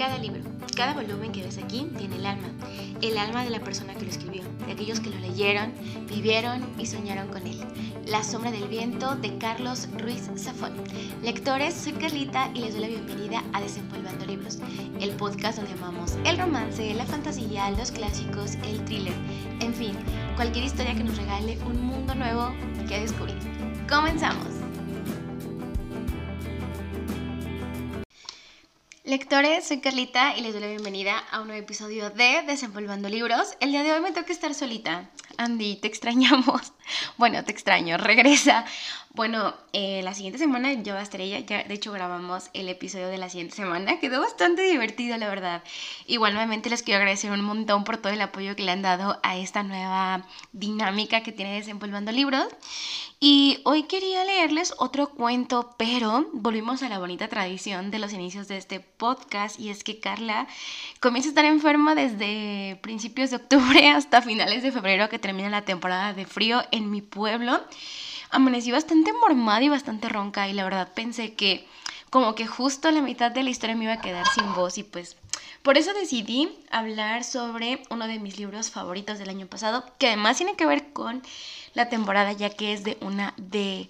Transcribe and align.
Cada 0.00 0.16
libro, 0.16 0.40
cada 0.74 0.94
volumen 0.94 1.30
que 1.30 1.42
ves 1.42 1.58
aquí 1.58 1.86
tiene 1.98 2.16
el 2.16 2.24
alma, 2.24 2.48
el 3.02 3.18
alma 3.18 3.44
de 3.44 3.50
la 3.50 3.60
persona 3.60 3.92
que 3.92 4.06
lo 4.06 4.10
escribió, 4.10 4.42
de 4.64 4.72
aquellos 4.72 4.98
que 4.98 5.10
lo 5.10 5.18
leyeron, 5.18 5.74
vivieron 6.08 6.66
y 6.78 6.86
soñaron 6.86 7.28
con 7.28 7.46
él. 7.46 7.60
La 8.06 8.24
sombra 8.24 8.50
del 8.50 8.66
viento 8.66 9.14
de 9.16 9.36
Carlos 9.36 9.88
Ruiz 9.98 10.30
Zafón. 10.38 10.72
Lectores, 11.22 11.74
soy 11.74 11.92
Carlita 11.92 12.50
y 12.54 12.60
les 12.60 12.72
doy 12.72 12.80
la 12.80 12.88
bienvenida 12.88 13.44
a 13.52 13.60
Desempolvando 13.60 14.24
Libros, 14.24 14.58
el 15.00 15.10
podcast 15.16 15.58
donde 15.58 15.74
amamos 15.74 16.16
el 16.24 16.38
romance, 16.38 16.94
la 16.94 17.04
fantasía, 17.04 17.70
los 17.72 17.92
clásicos, 17.92 18.54
el 18.54 18.82
thriller, 18.86 19.12
en 19.60 19.74
fin, 19.74 19.92
cualquier 20.34 20.64
historia 20.64 20.94
que 20.94 21.04
nos 21.04 21.18
regale 21.18 21.58
un 21.66 21.78
mundo 21.78 22.14
nuevo 22.14 22.54
que 22.88 23.00
descubrir. 23.00 23.36
¡Comenzamos! 23.86 24.49
Lectores, 29.10 29.66
soy 29.66 29.80
Carlita 29.80 30.36
y 30.36 30.40
les 30.40 30.52
doy 30.52 30.60
la 30.60 30.68
bienvenida 30.68 31.18
a 31.32 31.40
un 31.40 31.48
nuevo 31.48 31.60
episodio 31.60 32.10
de 32.10 32.44
Desenvolvando 32.46 33.08
Libros. 33.08 33.56
El 33.58 33.72
día 33.72 33.82
de 33.82 33.92
hoy 33.92 34.00
me 34.00 34.12
toca 34.12 34.32
estar 34.32 34.54
solita. 34.54 35.10
Andy, 35.40 35.76
te 35.76 35.88
extrañamos. 35.88 36.72
Bueno, 37.18 37.44
te 37.44 37.52
extraño, 37.52 37.98
regresa. 37.98 38.64
Bueno, 39.12 39.54
eh, 39.72 40.02
la 40.02 40.14
siguiente 40.14 40.38
semana 40.38 40.72
yo 40.72 40.96
estaré 40.96 41.28
ya, 41.28 41.40
ya, 41.40 41.64
de 41.64 41.74
hecho 41.74 41.90
grabamos 41.90 42.48
el 42.52 42.68
episodio 42.68 43.08
de 43.08 43.18
la 43.18 43.28
siguiente 43.28 43.56
semana, 43.56 43.98
quedó 43.98 44.20
bastante 44.20 44.62
divertido 44.62 45.16
la 45.18 45.28
verdad. 45.28 45.62
Igual 46.06 46.32
nuevamente 46.32 46.70
les 46.70 46.82
quiero 46.82 46.98
agradecer 46.98 47.30
un 47.32 47.42
montón 47.42 47.82
por 47.82 47.96
todo 47.96 48.12
el 48.12 48.20
apoyo 48.20 48.54
que 48.54 48.62
le 48.62 48.70
han 48.70 48.82
dado 48.82 49.18
a 49.22 49.36
esta 49.36 49.64
nueva 49.64 50.26
dinámica 50.52 51.22
que 51.22 51.32
tiene 51.32 51.54
Desempolvando 51.54 52.12
Libros. 52.12 52.48
Y 53.18 53.60
hoy 53.64 53.82
quería 53.82 54.24
leerles 54.24 54.72
otro 54.78 55.10
cuento, 55.10 55.74
pero 55.76 56.26
volvimos 56.32 56.82
a 56.82 56.88
la 56.88 56.98
bonita 56.98 57.28
tradición 57.28 57.90
de 57.90 57.98
los 57.98 58.14
inicios 58.14 58.48
de 58.48 58.56
este 58.56 58.80
podcast 58.80 59.60
y 59.60 59.68
es 59.68 59.84
que 59.84 60.00
Carla 60.00 60.46
comienza 61.00 61.28
a 61.28 61.32
estar 61.32 61.44
enferma 61.44 61.94
desde 61.94 62.78
principios 62.80 63.30
de 63.30 63.36
octubre 63.36 63.88
hasta 63.94 64.22
finales 64.22 64.62
de 64.62 64.72
febrero 64.72 65.08
que 65.10 65.18
termina 65.30 65.48
la 65.48 65.64
temporada 65.64 66.12
de 66.12 66.26
frío 66.26 66.64
en 66.72 66.90
mi 66.90 67.02
pueblo. 67.02 67.60
Amanecí 68.30 68.72
bastante 68.72 69.12
mormada 69.12 69.62
y 69.62 69.68
bastante 69.68 70.08
ronca 70.08 70.48
y 70.48 70.52
la 70.52 70.64
verdad 70.64 70.92
pensé 70.92 71.34
que 71.34 71.68
como 72.10 72.34
que 72.34 72.48
justo 72.48 72.88
a 72.88 72.90
la 72.90 73.00
mitad 73.00 73.30
de 73.30 73.44
la 73.44 73.50
historia 73.50 73.76
me 73.76 73.84
iba 73.84 73.92
a 73.92 74.00
quedar 74.00 74.26
sin 74.26 74.52
voz 74.54 74.76
y 74.76 74.82
pues 74.82 75.16
por 75.62 75.78
eso 75.78 75.94
decidí 75.94 76.48
hablar 76.72 77.22
sobre 77.22 77.80
uno 77.90 78.08
de 78.08 78.18
mis 78.18 78.38
libros 78.38 78.72
favoritos 78.72 79.20
del 79.20 79.28
año 79.28 79.46
pasado, 79.46 79.84
que 79.98 80.08
además 80.08 80.36
tiene 80.36 80.56
que 80.56 80.66
ver 80.66 80.92
con 80.92 81.22
la 81.74 81.88
temporada 81.88 82.32
ya 82.32 82.50
que 82.50 82.72
es 82.72 82.82
de 82.82 82.98
una 83.00 83.32
de 83.36 83.88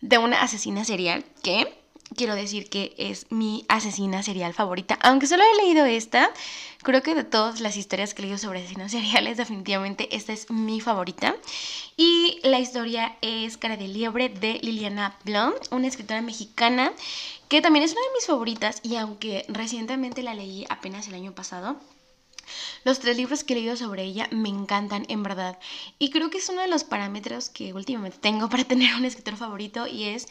de 0.00 0.16
una 0.16 0.40
asesina 0.40 0.86
serial 0.86 1.22
que 1.42 1.81
quiero 2.14 2.34
decir 2.34 2.68
que 2.68 2.94
es 2.98 3.26
mi 3.30 3.64
asesina 3.68 4.22
serial 4.22 4.54
favorita. 4.54 4.98
Aunque 5.02 5.26
solo 5.26 5.42
he 5.42 5.64
leído 5.64 5.84
esta, 5.84 6.30
creo 6.82 7.02
que 7.02 7.14
de 7.14 7.24
todas 7.24 7.60
las 7.60 7.76
historias 7.76 8.14
que 8.14 8.22
he 8.22 8.24
leído 8.24 8.38
sobre 8.38 8.60
asesinos 8.60 8.90
seriales, 8.92 9.36
definitivamente 9.36 10.14
esta 10.14 10.32
es 10.32 10.50
mi 10.50 10.80
favorita. 10.80 11.34
Y 11.96 12.40
la 12.42 12.60
historia 12.60 13.16
es 13.20 13.56
Cara 13.56 13.76
de 13.76 13.88
Liebre 13.88 14.28
de 14.28 14.60
Liliana 14.62 15.16
Blum, 15.24 15.52
una 15.70 15.86
escritora 15.86 16.22
mexicana 16.22 16.92
que 17.48 17.60
también 17.60 17.84
es 17.84 17.92
una 17.92 18.00
de 18.00 18.14
mis 18.14 18.26
favoritas 18.26 18.80
y 18.82 18.96
aunque 18.96 19.44
recientemente 19.48 20.22
la 20.22 20.32
leí 20.32 20.64
apenas 20.70 21.06
el 21.08 21.14
año 21.14 21.32
pasado, 21.32 21.76
los 22.84 22.98
tres 22.98 23.16
libros 23.16 23.44
que 23.44 23.52
he 23.52 23.56
leído 23.56 23.76
sobre 23.76 24.04
ella 24.04 24.28
me 24.30 24.48
encantan, 24.48 25.04
en 25.08 25.22
verdad. 25.22 25.58
Y 25.98 26.10
creo 26.10 26.30
que 26.30 26.38
es 26.38 26.48
uno 26.48 26.62
de 26.62 26.68
los 26.68 26.84
parámetros 26.84 27.48
que 27.48 27.72
últimamente 27.72 28.18
tengo 28.18 28.48
para 28.50 28.64
tener 28.64 28.94
un 28.94 29.04
escritor 29.04 29.36
favorito 29.36 29.86
y 29.86 30.04
es 30.04 30.26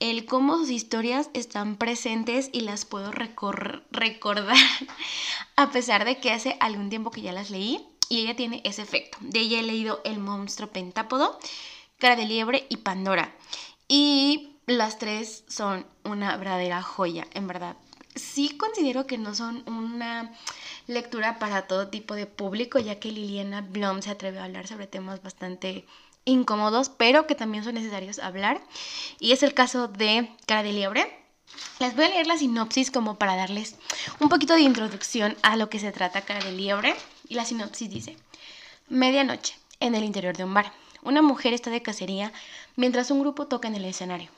el 0.00 0.24
cómo 0.24 0.58
sus 0.58 0.70
historias 0.70 1.30
están 1.34 1.76
presentes 1.76 2.50
y 2.52 2.60
las 2.60 2.84
puedo 2.84 3.10
recordar 3.10 4.56
a 5.56 5.70
pesar 5.70 6.04
de 6.04 6.18
que 6.18 6.32
hace 6.32 6.56
algún 6.60 6.90
tiempo 6.90 7.10
que 7.10 7.22
ya 7.22 7.32
las 7.32 7.50
leí. 7.50 7.86
Y 8.08 8.18
ella 8.20 8.36
tiene 8.36 8.60
ese 8.64 8.82
efecto. 8.82 9.16
De 9.20 9.40
ella 9.40 9.60
he 9.60 9.62
leído 9.62 10.02
El 10.04 10.18
monstruo 10.18 10.68
pentápodo, 10.68 11.38
Cara 11.98 12.14
de 12.14 12.26
liebre 12.26 12.66
y 12.68 12.78
Pandora. 12.78 13.34
Y 13.88 14.56
las 14.66 14.98
tres 14.98 15.44
son 15.48 15.86
una 16.04 16.36
verdadera 16.36 16.82
joya, 16.82 17.26
en 17.32 17.46
verdad. 17.46 17.76
Sí 18.14 18.56
considero 18.56 19.06
que 19.06 19.18
no 19.18 19.34
son 19.34 19.62
una 19.66 20.32
lectura 20.86 21.38
para 21.38 21.62
todo 21.62 21.88
tipo 21.88 22.14
de 22.14 22.26
público, 22.26 22.78
ya 22.78 22.98
que 22.98 23.10
Liliana 23.10 23.62
Blum 23.62 24.02
se 24.02 24.10
atreve 24.10 24.38
a 24.38 24.44
hablar 24.44 24.66
sobre 24.66 24.86
temas 24.86 25.22
bastante 25.22 25.86
incómodos, 26.24 26.88
pero 26.90 27.26
que 27.26 27.34
también 27.34 27.64
son 27.64 27.74
necesarios 27.74 28.18
hablar. 28.18 28.60
Y 29.18 29.32
es 29.32 29.42
el 29.42 29.54
caso 29.54 29.88
de 29.88 30.30
Cara 30.46 30.62
de 30.62 30.72
Liebre. 30.72 31.22
Les 31.80 31.94
voy 31.94 32.04
a 32.04 32.08
leer 32.08 32.26
la 32.26 32.38
sinopsis 32.38 32.90
como 32.90 33.18
para 33.18 33.36
darles 33.36 33.76
un 34.20 34.28
poquito 34.28 34.54
de 34.54 34.60
introducción 34.60 35.36
a 35.42 35.56
lo 35.56 35.68
que 35.68 35.78
se 35.78 35.92
trata 35.92 36.22
Cara 36.22 36.44
de 36.44 36.52
Liebre. 36.52 36.94
Y 37.28 37.34
la 37.34 37.44
sinopsis 37.44 37.90
dice, 37.90 38.16
medianoche, 38.88 39.56
en 39.80 39.94
el 39.94 40.04
interior 40.04 40.36
de 40.36 40.44
un 40.44 40.54
bar. 40.54 40.72
Una 41.02 41.22
mujer 41.22 41.52
está 41.52 41.70
de 41.70 41.82
cacería 41.82 42.32
mientras 42.76 43.10
un 43.10 43.20
grupo 43.20 43.46
toca 43.46 43.68
en 43.68 43.74
el 43.74 43.84
escenario. 43.84 44.30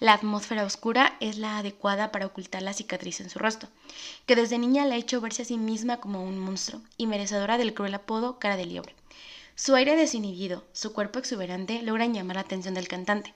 La 0.00 0.14
atmósfera 0.14 0.64
oscura 0.64 1.18
es 1.20 1.36
la 1.36 1.58
adecuada 1.58 2.10
para 2.10 2.24
ocultar 2.24 2.62
la 2.62 2.72
cicatriz 2.72 3.20
en 3.20 3.28
su 3.28 3.38
rostro, 3.38 3.68
que 4.24 4.34
desde 4.34 4.58
niña 4.58 4.86
le 4.86 4.94
ha 4.94 4.98
hecho 4.98 5.20
verse 5.20 5.42
a 5.42 5.44
sí 5.44 5.58
misma 5.58 5.98
como 5.98 6.24
un 6.24 6.38
monstruo 6.38 6.80
y 6.96 7.06
merecedora 7.06 7.58
del 7.58 7.74
cruel 7.74 7.92
apodo 7.92 8.38
cara 8.38 8.56
de 8.56 8.64
liebre. 8.64 8.94
Su 9.56 9.74
aire 9.74 9.96
desinhibido, 9.96 10.64
su 10.72 10.94
cuerpo 10.94 11.18
exuberante 11.18 11.82
logran 11.82 12.14
llamar 12.14 12.36
la 12.36 12.42
atención 12.42 12.72
del 12.72 12.88
cantante. 12.88 13.34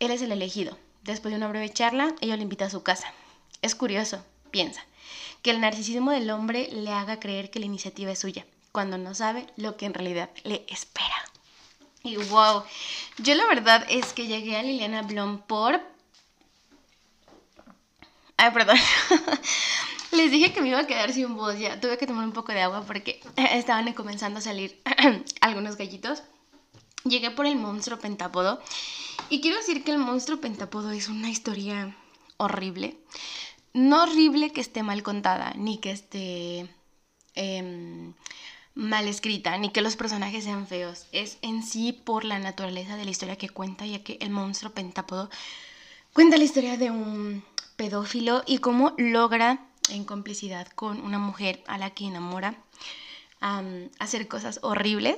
Él 0.00 0.12
es 0.12 0.22
el 0.22 0.32
elegido. 0.32 0.78
Después 1.02 1.30
de 1.30 1.36
una 1.36 1.48
breve 1.48 1.68
charla, 1.68 2.14
ella 2.22 2.36
lo 2.36 2.42
invita 2.42 2.64
a 2.64 2.70
su 2.70 2.82
casa. 2.82 3.12
Es 3.60 3.74
curioso, 3.74 4.24
piensa, 4.50 4.86
que 5.42 5.50
el 5.50 5.60
narcisismo 5.60 6.10
del 6.10 6.30
hombre 6.30 6.70
le 6.72 6.90
haga 6.90 7.20
creer 7.20 7.50
que 7.50 7.58
la 7.58 7.66
iniciativa 7.66 8.12
es 8.12 8.18
suya, 8.18 8.46
cuando 8.72 8.96
no 8.96 9.14
sabe 9.14 9.46
lo 9.56 9.76
que 9.76 9.84
en 9.84 9.92
realidad 9.92 10.30
le 10.42 10.64
espera. 10.68 11.31
Y 12.02 12.16
wow, 12.16 12.64
yo 13.18 13.34
la 13.34 13.46
verdad 13.46 13.86
es 13.88 14.12
que 14.12 14.26
llegué 14.26 14.56
a 14.56 14.62
Liliana 14.62 15.02
Blum 15.02 15.38
por... 15.38 15.80
Ay, 18.36 18.50
perdón. 18.50 18.76
Les 20.10 20.30
dije 20.30 20.52
que 20.52 20.60
me 20.60 20.68
iba 20.68 20.80
a 20.80 20.86
quedar 20.86 21.12
sin 21.12 21.36
voz 21.36 21.58
ya. 21.58 21.80
Tuve 21.80 21.96
que 21.96 22.06
tomar 22.06 22.24
un 22.24 22.32
poco 22.32 22.52
de 22.52 22.60
agua 22.60 22.82
porque 22.86 23.20
estaban 23.36 23.92
comenzando 23.92 24.38
a 24.38 24.42
salir 24.42 24.82
algunos 25.40 25.76
gallitos. 25.76 26.22
Llegué 27.04 27.30
por 27.30 27.46
el 27.46 27.56
monstruo 27.56 27.98
pentápodo. 27.98 28.60
Y 29.28 29.40
quiero 29.40 29.56
decir 29.56 29.84
que 29.84 29.92
el 29.92 29.98
monstruo 29.98 30.40
pentápodo 30.40 30.90
es 30.90 31.08
una 31.08 31.30
historia 31.30 31.96
horrible. 32.36 32.98
No 33.72 34.02
horrible 34.02 34.52
que 34.52 34.60
esté 34.60 34.82
mal 34.82 35.02
contada, 35.02 35.52
ni 35.56 35.78
que 35.78 35.92
esté... 35.92 36.68
Eh, 37.34 38.12
mal 38.74 39.08
escrita, 39.08 39.56
ni 39.58 39.70
que 39.70 39.82
los 39.82 39.96
personajes 39.96 40.44
sean 40.44 40.66
feos. 40.66 41.06
Es 41.12 41.38
en 41.42 41.62
sí 41.62 41.92
por 41.92 42.24
la 42.24 42.38
naturaleza 42.38 42.96
de 42.96 43.04
la 43.04 43.10
historia 43.10 43.36
que 43.36 43.48
cuenta, 43.48 43.86
ya 43.86 44.02
que 44.02 44.18
el 44.20 44.30
monstruo 44.30 44.72
pentápodo 44.72 45.30
cuenta 46.12 46.36
la 46.36 46.44
historia 46.44 46.76
de 46.76 46.90
un 46.90 47.44
pedófilo 47.76 48.42
y 48.46 48.58
cómo 48.58 48.94
logra, 48.98 49.66
en 49.88 50.04
complicidad 50.04 50.68
con 50.68 51.00
una 51.00 51.18
mujer 51.18 51.62
a 51.66 51.78
la 51.78 51.90
que 51.90 52.06
enamora, 52.06 52.56
hacer 53.98 54.28
cosas 54.28 54.60
horribles. 54.62 55.16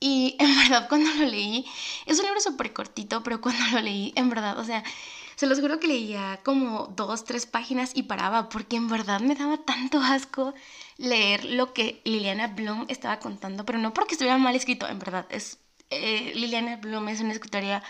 Y 0.00 0.36
en 0.40 0.54
verdad 0.56 0.88
cuando 0.88 1.10
lo 1.14 1.26
leí, 1.26 1.66
es 2.06 2.18
un 2.18 2.26
libro 2.26 2.40
súper 2.40 2.72
cortito, 2.72 3.22
pero 3.22 3.40
cuando 3.40 3.64
lo 3.72 3.80
leí, 3.80 4.12
en 4.16 4.28
verdad, 4.28 4.58
o 4.58 4.64
sea, 4.64 4.84
se 5.38 5.46
los 5.46 5.60
juro 5.60 5.78
que 5.78 5.86
leía 5.86 6.40
como 6.42 6.88
dos, 6.96 7.22
tres 7.22 7.46
páginas 7.46 7.92
y 7.94 8.02
paraba, 8.02 8.48
porque 8.48 8.74
en 8.74 8.88
verdad 8.88 9.20
me 9.20 9.36
daba 9.36 9.56
tanto 9.58 10.00
asco 10.00 10.52
leer 10.96 11.44
lo 11.44 11.72
que 11.72 12.00
Liliana 12.02 12.48
Bloom 12.48 12.86
estaba 12.88 13.20
contando, 13.20 13.64
pero 13.64 13.78
no 13.78 13.94
porque 13.94 14.14
estuviera 14.14 14.36
mal 14.36 14.56
escrito, 14.56 14.88
en 14.88 14.98
verdad, 14.98 15.26
es, 15.30 15.58
eh, 15.90 16.32
Liliana 16.34 16.74
Bloom 16.78 17.08
es 17.08 17.20
una 17.20 17.34
escritoria 17.34 17.84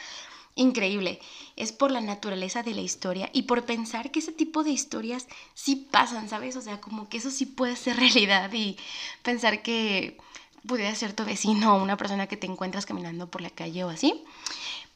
increíble. 0.56 1.20
Es 1.56 1.72
por 1.72 1.90
la 1.90 2.02
naturaleza 2.02 2.62
de 2.62 2.74
la 2.74 2.82
historia 2.82 3.30
y 3.32 3.44
por 3.44 3.64
pensar 3.64 4.10
que 4.10 4.18
ese 4.18 4.32
tipo 4.32 4.62
de 4.62 4.70
historias 4.70 5.26
sí 5.54 5.88
pasan, 5.90 6.28
¿sabes? 6.28 6.54
O 6.54 6.60
sea, 6.60 6.82
como 6.82 7.08
que 7.08 7.16
eso 7.16 7.30
sí 7.30 7.46
puede 7.46 7.76
ser 7.76 7.96
realidad 7.98 8.52
y 8.52 8.76
pensar 9.22 9.62
que 9.62 10.18
pudiera 10.66 10.94
ser 10.94 11.14
tu 11.14 11.24
vecino 11.24 11.74
o 11.74 11.82
una 11.82 11.96
persona 11.96 12.26
que 12.26 12.36
te 12.36 12.46
encuentras 12.46 12.84
caminando 12.84 13.30
por 13.30 13.40
la 13.40 13.48
calle 13.48 13.84
o 13.84 13.88
así. 13.88 14.22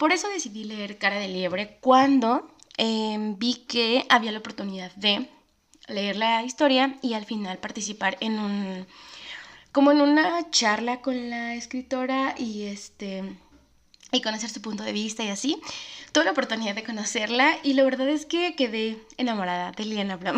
Por 0.03 0.11
eso 0.11 0.27
decidí 0.27 0.65
leer 0.65 0.97
Cara 0.97 1.17
de 1.17 1.29
Liebre 1.29 1.77
cuando 1.79 2.53
em, 2.75 3.39
vi 3.39 3.63
que 3.69 4.05
había 4.09 4.33
la 4.33 4.39
oportunidad 4.39 4.93
de 4.95 5.29
leer 5.87 6.17
la 6.17 6.43
historia 6.43 6.97
y 7.01 7.13
al 7.13 7.23
final 7.23 7.57
participar 7.59 8.17
en 8.19 8.37
un 8.37 8.85
como 9.71 9.93
en 9.93 10.01
una 10.01 10.51
charla 10.51 10.99
con 10.99 11.29
la 11.29 11.55
escritora 11.55 12.35
y 12.37 12.63
este 12.63 13.23
y 14.11 14.21
conocer 14.21 14.49
su 14.49 14.61
punto 14.61 14.83
de 14.83 14.91
vista 14.91 15.23
y 15.23 15.29
así. 15.29 15.61
Tuve 16.11 16.25
la 16.25 16.31
oportunidad 16.31 16.75
de 16.75 16.83
conocerla 16.83 17.57
y 17.63 17.71
la 17.71 17.85
verdad 17.85 18.09
es 18.09 18.25
que 18.25 18.55
quedé 18.55 18.97
enamorada 19.15 19.71
de 19.71 19.85
Liana 19.85 20.17
Blum. 20.17 20.35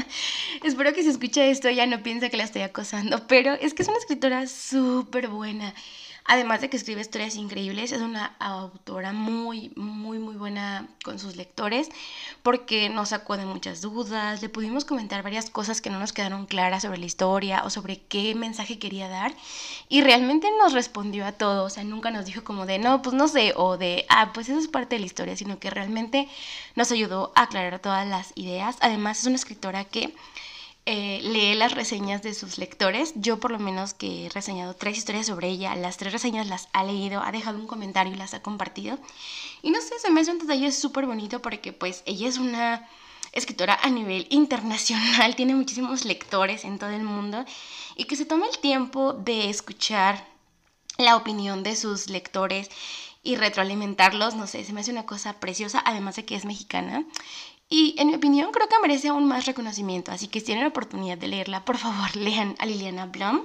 Espero 0.62 0.92
que 0.92 1.02
si 1.02 1.08
escucha 1.08 1.46
esto 1.46 1.70
ya 1.70 1.86
no 1.86 2.02
piense 2.02 2.28
que 2.28 2.36
la 2.36 2.44
estoy 2.44 2.60
acosando, 2.60 3.26
pero 3.26 3.54
es 3.54 3.72
que 3.72 3.84
es 3.84 3.88
una 3.88 3.96
escritora 3.96 4.46
súper 4.46 5.28
buena. 5.28 5.74
Además 6.30 6.60
de 6.60 6.68
que 6.68 6.76
escribe 6.76 7.00
historias 7.00 7.36
increíbles, 7.36 7.90
es 7.90 8.02
una 8.02 8.36
autora 8.38 9.14
muy, 9.14 9.72
muy, 9.76 10.18
muy 10.18 10.36
buena 10.36 10.86
con 11.02 11.18
sus 11.18 11.36
lectores 11.36 11.88
porque 12.42 12.90
nos 12.90 13.08
sacó 13.08 13.38
de 13.38 13.46
muchas 13.46 13.80
dudas, 13.80 14.42
le 14.42 14.50
pudimos 14.50 14.84
comentar 14.84 15.22
varias 15.22 15.48
cosas 15.48 15.80
que 15.80 15.88
no 15.88 15.98
nos 15.98 16.12
quedaron 16.12 16.44
claras 16.44 16.82
sobre 16.82 16.98
la 16.98 17.06
historia 17.06 17.64
o 17.64 17.70
sobre 17.70 18.02
qué 18.02 18.34
mensaje 18.34 18.78
quería 18.78 19.08
dar 19.08 19.34
y 19.88 20.02
realmente 20.02 20.48
nos 20.58 20.74
respondió 20.74 21.24
a 21.24 21.32
todo, 21.32 21.64
o 21.64 21.70
sea, 21.70 21.82
nunca 21.82 22.10
nos 22.10 22.26
dijo 22.26 22.44
como 22.44 22.66
de, 22.66 22.78
no, 22.78 23.00
pues 23.00 23.14
no 23.16 23.26
sé, 23.26 23.54
o 23.56 23.78
de, 23.78 24.04
ah, 24.10 24.32
pues 24.34 24.50
eso 24.50 24.58
es 24.58 24.68
parte 24.68 24.96
de 24.96 25.00
la 25.00 25.06
historia, 25.06 25.34
sino 25.34 25.58
que 25.58 25.70
realmente 25.70 26.28
nos 26.76 26.92
ayudó 26.92 27.32
a 27.36 27.44
aclarar 27.44 27.78
todas 27.78 28.06
las 28.06 28.32
ideas. 28.34 28.76
Además, 28.80 29.20
es 29.20 29.26
una 29.26 29.36
escritora 29.36 29.86
que 29.86 30.14
eh, 30.90 31.20
lee 31.22 31.54
las 31.54 31.74
reseñas 31.74 32.22
de 32.22 32.32
sus 32.32 32.56
lectores. 32.56 33.12
Yo 33.14 33.38
por 33.38 33.50
lo 33.50 33.58
menos 33.58 33.92
que 33.92 34.24
he 34.24 34.28
reseñado 34.30 34.72
tres 34.72 34.96
historias 34.96 35.26
sobre 35.26 35.48
ella, 35.48 35.76
las 35.76 35.98
tres 35.98 36.14
reseñas 36.14 36.46
las 36.46 36.70
ha 36.72 36.82
leído, 36.82 37.20
ha 37.20 37.30
dejado 37.30 37.58
un 37.58 37.66
comentario 37.66 38.14
y 38.14 38.16
las 38.16 38.32
ha 38.32 38.40
compartido. 38.40 38.98
Y 39.60 39.70
no 39.70 39.82
sé, 39.82 39.98
se 39.98 40.10
me 40.10 40.22
hace 40.22 40.30
un 40.30 40.38
detalle 40.38 40.72
súper 40.72 41.04
bonito 41.04 41.42
porque 41.42 41.74
pues 41.74 42.02
ella 42.06 42.26
es 42.26 42.38
una 42.38 42.88
escritora 43.32 43.78
a 43.82 43.90
nivel 43.90 44.28
internacional, 44.30 45.36
tiene 45.36 45.54
muchísimos 45.54 46.06
lectores 46.06 46.64
en 46.64 46.78
todo 46.78 46.88
el 46.88 47.02
mundo 47.02 47.44
y 47.94 48.04
que 48.04 48.16
se 48.16 48.24
tome 48.24 48.46
el 48.48 48.58
tiempo 48.58 49.12
de 49.12 49.50
escuchar 49.50 50.26
la 50.96 51.16
opinión 51.16 51.62
de 51.64 51.76
sus 51.76 52.08
lectores 52.08 52.70
y 53.22 53.36
retroalimentarlos, 53.36 54.36
no 54.36 54.46
sé, 54.46 54.64
se 54.64 54.72
me 54.72 54.80
hace 54.80 54.90
una 54.90 55.04
cosa 55.04 55.34
preciosa, 55.34 55.82
además 55.84 56.16
de 56.16 56.24
que 56.24 56.34
es 56.34 56.46
mexicana. 56.46 57.04
Y 57.68 57.94
en 57.98 58.08
mi 58.08 58.14
opinión 58.14 58.50
creo 58.50 58.68
que 58.68 58.78
merece 58.80 59.08
aún 59.08 59.26
más 59.26 59.46
reconocimiento, 59.46 60.10
así 60.10 60.28
que 60.28 60.40
si 60.40 60.46
tienen 60.46 60.64
la 60.64 60.70
oportunidad 60.70 61.18
de 61.18 61.28
leerla, 61.28 61.64
por 61.64 61.76
favor 61.76 62.16
lean 62.16 62.56
a 62.58 62.66
Liliana 62.66 63.06
Blum. 63.06 63.42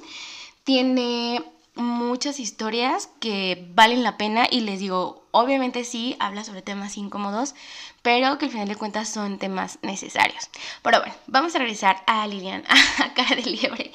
Tiene 0.63 1.43
muchas 1.75 2.39
historias 2.39 3.09
que 3.19 3.67
valen 3.73 4.03
la 4.03 4.17
pena 4.17 4.47
y 4.49 4.61
les 4.61 4.79
digo, 4.79 5.25
obviamente 5.31 5.83
sí, 5.83 6.15
habla 6.19 6.43
sobre 6.43 6.61
temas 6.61 6.97
incómodos, 6.97 7.55
pero 8.01 8.37
que 8.37 8.45
al 8.45 8.51
final 8.51 8.67
de 8.67 8.75
cuentas 8.75 9.09
son 9.09 9.39
temas 9.39 9.79
necesarios. 9.81 10.49
Pero 10.83 10.99
bueno, 10.99 11.15
vamos 11.27 11.55
a 11.55 11.59
regresar 11.59 12.03
a 12.05 12.25
Liliana, 12.27 12.67
a 12.99 13.13
Cara 13.13 13.35
de 13.35 13.43
Liebre. 13.43 13.91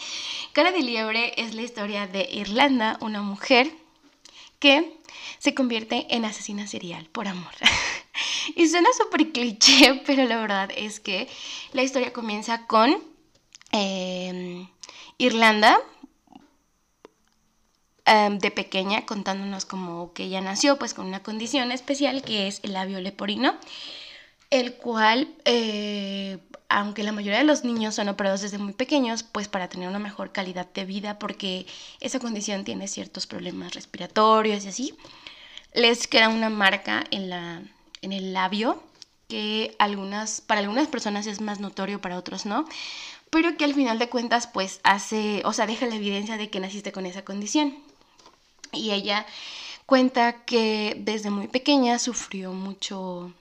Cara 0.53 0.73
de 0.73 0.81
Liebre 0.81 1.35
es 1.41 1.55
la 1.55 1.63
historia 1.63 2.07
de 2.07 2.29
Irlanda, 2.31 2.99
una 3.01 3.23
mujer 3.23 3.71
que 4.59 4.99
se 5.39 5.55
convierte 5.55 6.07
en 6.11 6.25
asesina 6.25 6.67
serial 6.67 7.07
por 7.07 7.29
amor. 7.29 7.53
y 8.57 8.69
suena 8.69 8.89
súper 8.97 9.33
cliché, 9.33 10.03
pero 10.07 10.25
la 10.25 10.37
verdad 10.37 10.71
es 10.77 11.01
que 11.01 11.29
la 11.73 11.83
historia 11.83 12.13
comienza 12.13 12.67
con 12.67 13.03
em, 13.73 14.69
Irlanda, 15.19 15.79
em, 18.05 18.39
de 18.39 18.51
pequeña 18.51 19.07
contándonos 19.07 19.65
como 19.65 20.13
que 20.13 20.25
ella 20.25 20.41
nació 20.41 20.79
pues 20.79 20.95
con 20.95 21.07
una 21.07 21.23
condición 21.23 21.73
especial 21.73 22.23
que 22.23 22.49
es 22.49 22.61
el 22.63 22.73
labio 22.73 23.01
leporino, 23.01 23.55
el 24.51 24.75
cual 24.75 25.29
eh, 25.45 26.39
aunque 26.69 27.03
la 27.03 27.13
mayoría 27.13 27.39
de 27.39 27.45
los 27.45 27.65
niños 27.65 27.95
son 27.95 28.09
operados 28.09 28.43
desde 28.43 28.59
muy 28.59 28.75
pequeños, 28.75 29.23
pues 29.23 29.49
para 29.49 29.69
tener 29.69 29.89
una 29.89 29.99
mejor 29.99 30.33
calidad 30.33 30.67
de 30.73 30.85
vida, 30.85 31.19
porque 31.19 31.67
esa 32.01 32.21
condición 32.21 32.65
tiene 32.65 32.89
ciertos 32.89 33.27
problemas 33.27 33.75
respiratorios 33.75 34.65
y 34.65 34.69
así, 34.69 34.95
les 35.73 36.07
queda 36.07 36.29
una 36.29 36.51
marca 36.51 37.05
en, 37.11 37.31
la, 37.31 37.63
en 38.03 38.13
el 38.13 38.33
labio 38.33 38.83
que 39.29 39.77
algunas, 39.79 40.41
para 40.41 40.61
algunas 40.61 40.89
personas 40.89 41.27
es 41.27 41.41
más 41.41 41.61
notorio, 41.61 42.01
para 42.01 42.19
otros 42.19 42.47
no, 42.47 42.65
pero 43.31 43.57
que 43.57 43.65
al 43.65 43.75
final 43.75 43.99
de 43.99 44.09
cuentas 44.09 44.47
pues 44.47 44.81
hace, 44.85 45.43
o 45.45 45.53
sea, 45.53 45.67
deja 45.67 45.87
la 45.87 45.97
evidencia 45.97 46.37
de 46.37 46.49
que 46.49 46.61
naciste 46.61 46.93
con 46.93 47.07
esa 47.07 47.25
condición. 47.25 47.77
Y 48.73 48.91
ella 48.91 49.27
cuenta 49.87 50.45
que 50.45 50.97
desde 50.99 51.31
muy 51.31 51.49
pequeña 51.49 51.99
sufrió 51.99 52.53
mucho 52.53 53.33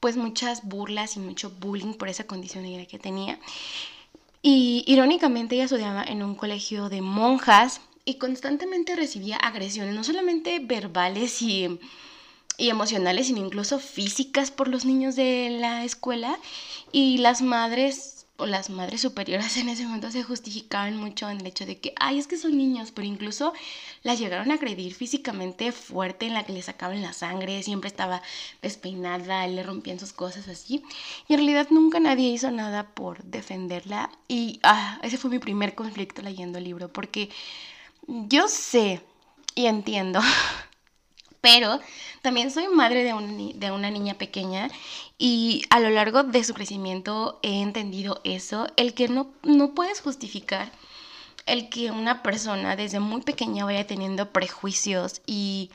pues 0.00 0.16
muchas 0.16 0.64
burlas 0.64 1.16
y 1.16 1.20
mucho 1.20 1.50
bullying 1.50 1.92
por 1.94 2.08
esa 2.08 2.24
condición 2.24 2.64
que 2.86 2.98
tenía. 2.98 3.38
Y 4.42 4.82
irónicamente 4.86 5.54
ella 5.54 5.64
estudiaba 5.64 6.02
en 6.02 6.22
un 6.22 6.34
colegio 6.34 6.88
de 6.88 7.02
monjas 7.02 7.82
y 8.06 8.14
constantemente 8.14 8.96
recibía 8.96 9.36
agresiones, 9.36 9.94
no 9.94 10.02
solamente 10.02 10.58
verbales 10.58 11.42
y, 11.42 11.78
y 12.60 12.68
emocionales, 12.68 13.26
sino 13.26 13.44
incluso 13.44 13.78
físicas 13.78 14.50
por 14.50 14.68
los 14.68 14.84
niños 14.84 15.16
de 15.16 15.56
la 15.58 15.84
escuela. 15.84 16.38
Y 16.92 17.18
las 17.18 17.40
madres 17.40 18.26
o 18.36 18.46
las 18.46 18.70
madres 18.70 19.00
superiores 19.00 19.56
en 19.58 19.68
ese 19.68 19.84
momento 19.84 20.10
se 20.10 20.22
justificaban 20.22 20.96
mucho 20.96 21.30
en 21.30 21.40
el 21.40 21.46
hecho 21.46 21.64
de 21.64 21.78
que, 21.78 21.94
ay, 21.98 22.18
es 22.18 22.26
que 22.26 22.36
son 22.36 22.56
niños, 22.58 22.90
pero 22.90 23.06
incluso 23.06 23.54
las 24.02 24.18
llegaron 24.18 24.50
a 24.50 24.54
agredir 24.54 24.94
físicamente 24.94 25.72
fuerte 25.72 26.26
en 26.26 26.34
la 26.34 26.44
que 26.44 26.52
le 26.52 26.62
sacaban 26.62 27.00
la 27.00 27.14
sangre, 27.14 27.62
siempre 27.62 27.88
estaba 27.88 28.22
despeinada, 28.60 29.46
le 29.46 29.62
rompían 29.62 29.98
sus 29.98 30.12
cosas 30.12 30.46
así. 30.48 30.82
Y 31.28 31.34
en 31.34 31.38
realidad 31.40 31.68
nunca 31.70 31.98
nadie 31.98 32.28
hizo 32.28 32.50
nada 32.50 32.88
por 32.88 33.24
defenderla. 33.24 34.10
Y 34.28 34.60
ah, 34.62 34.98
ese 35.02 35.16
fue 35.16 35.30
mi 35.30 35.38
primer 35.38 35.74
conflicto 35.74 36.20
leyendo 36.20 36.58
el 36.58 36.64
libro, 36.64 36.92
porque 36.92 37.30
yo 38.06 38.48
sé 38.48 39.00
y 39.54 39.66
entiendo 39.66 40.20
pero 41.40 41.80
también 42.22 42.50
soy 42.50 42.68
madre 42.68 43.04
de, 43.04 43.52
de, 43.54 43.70
una 43.70 43.90
niña 43.90 44.14
pequeña 44.14 44.70
y 45.18 45.62
a 45.70 45.80
lo 45.80 45.90
largo 45.90 46.22
de 46.22 46.44
su 46.44 46.54
crecimiento 46.54 47.38
he 47.42 47.62
entendido 47.62 48.20
eso, 48.24 48.66
el 48.76 48.94
que 48.94 49.08
no, 49.08 49.30
no 49.42 49.74
puedes 49.74 50.00
justificar 50.00 50.70
el 51.46 51.68
que 51.68 51.90
una 51.90 52.22
persona 52.22 52.76
desde 52.76 53.00
muy 53.00 53.22
pequeña 53.22 53.64
vaya 53.64 53.86
teniendo 53.86 54.30
prejuicios 54.30 55.20
y 55.26 55.70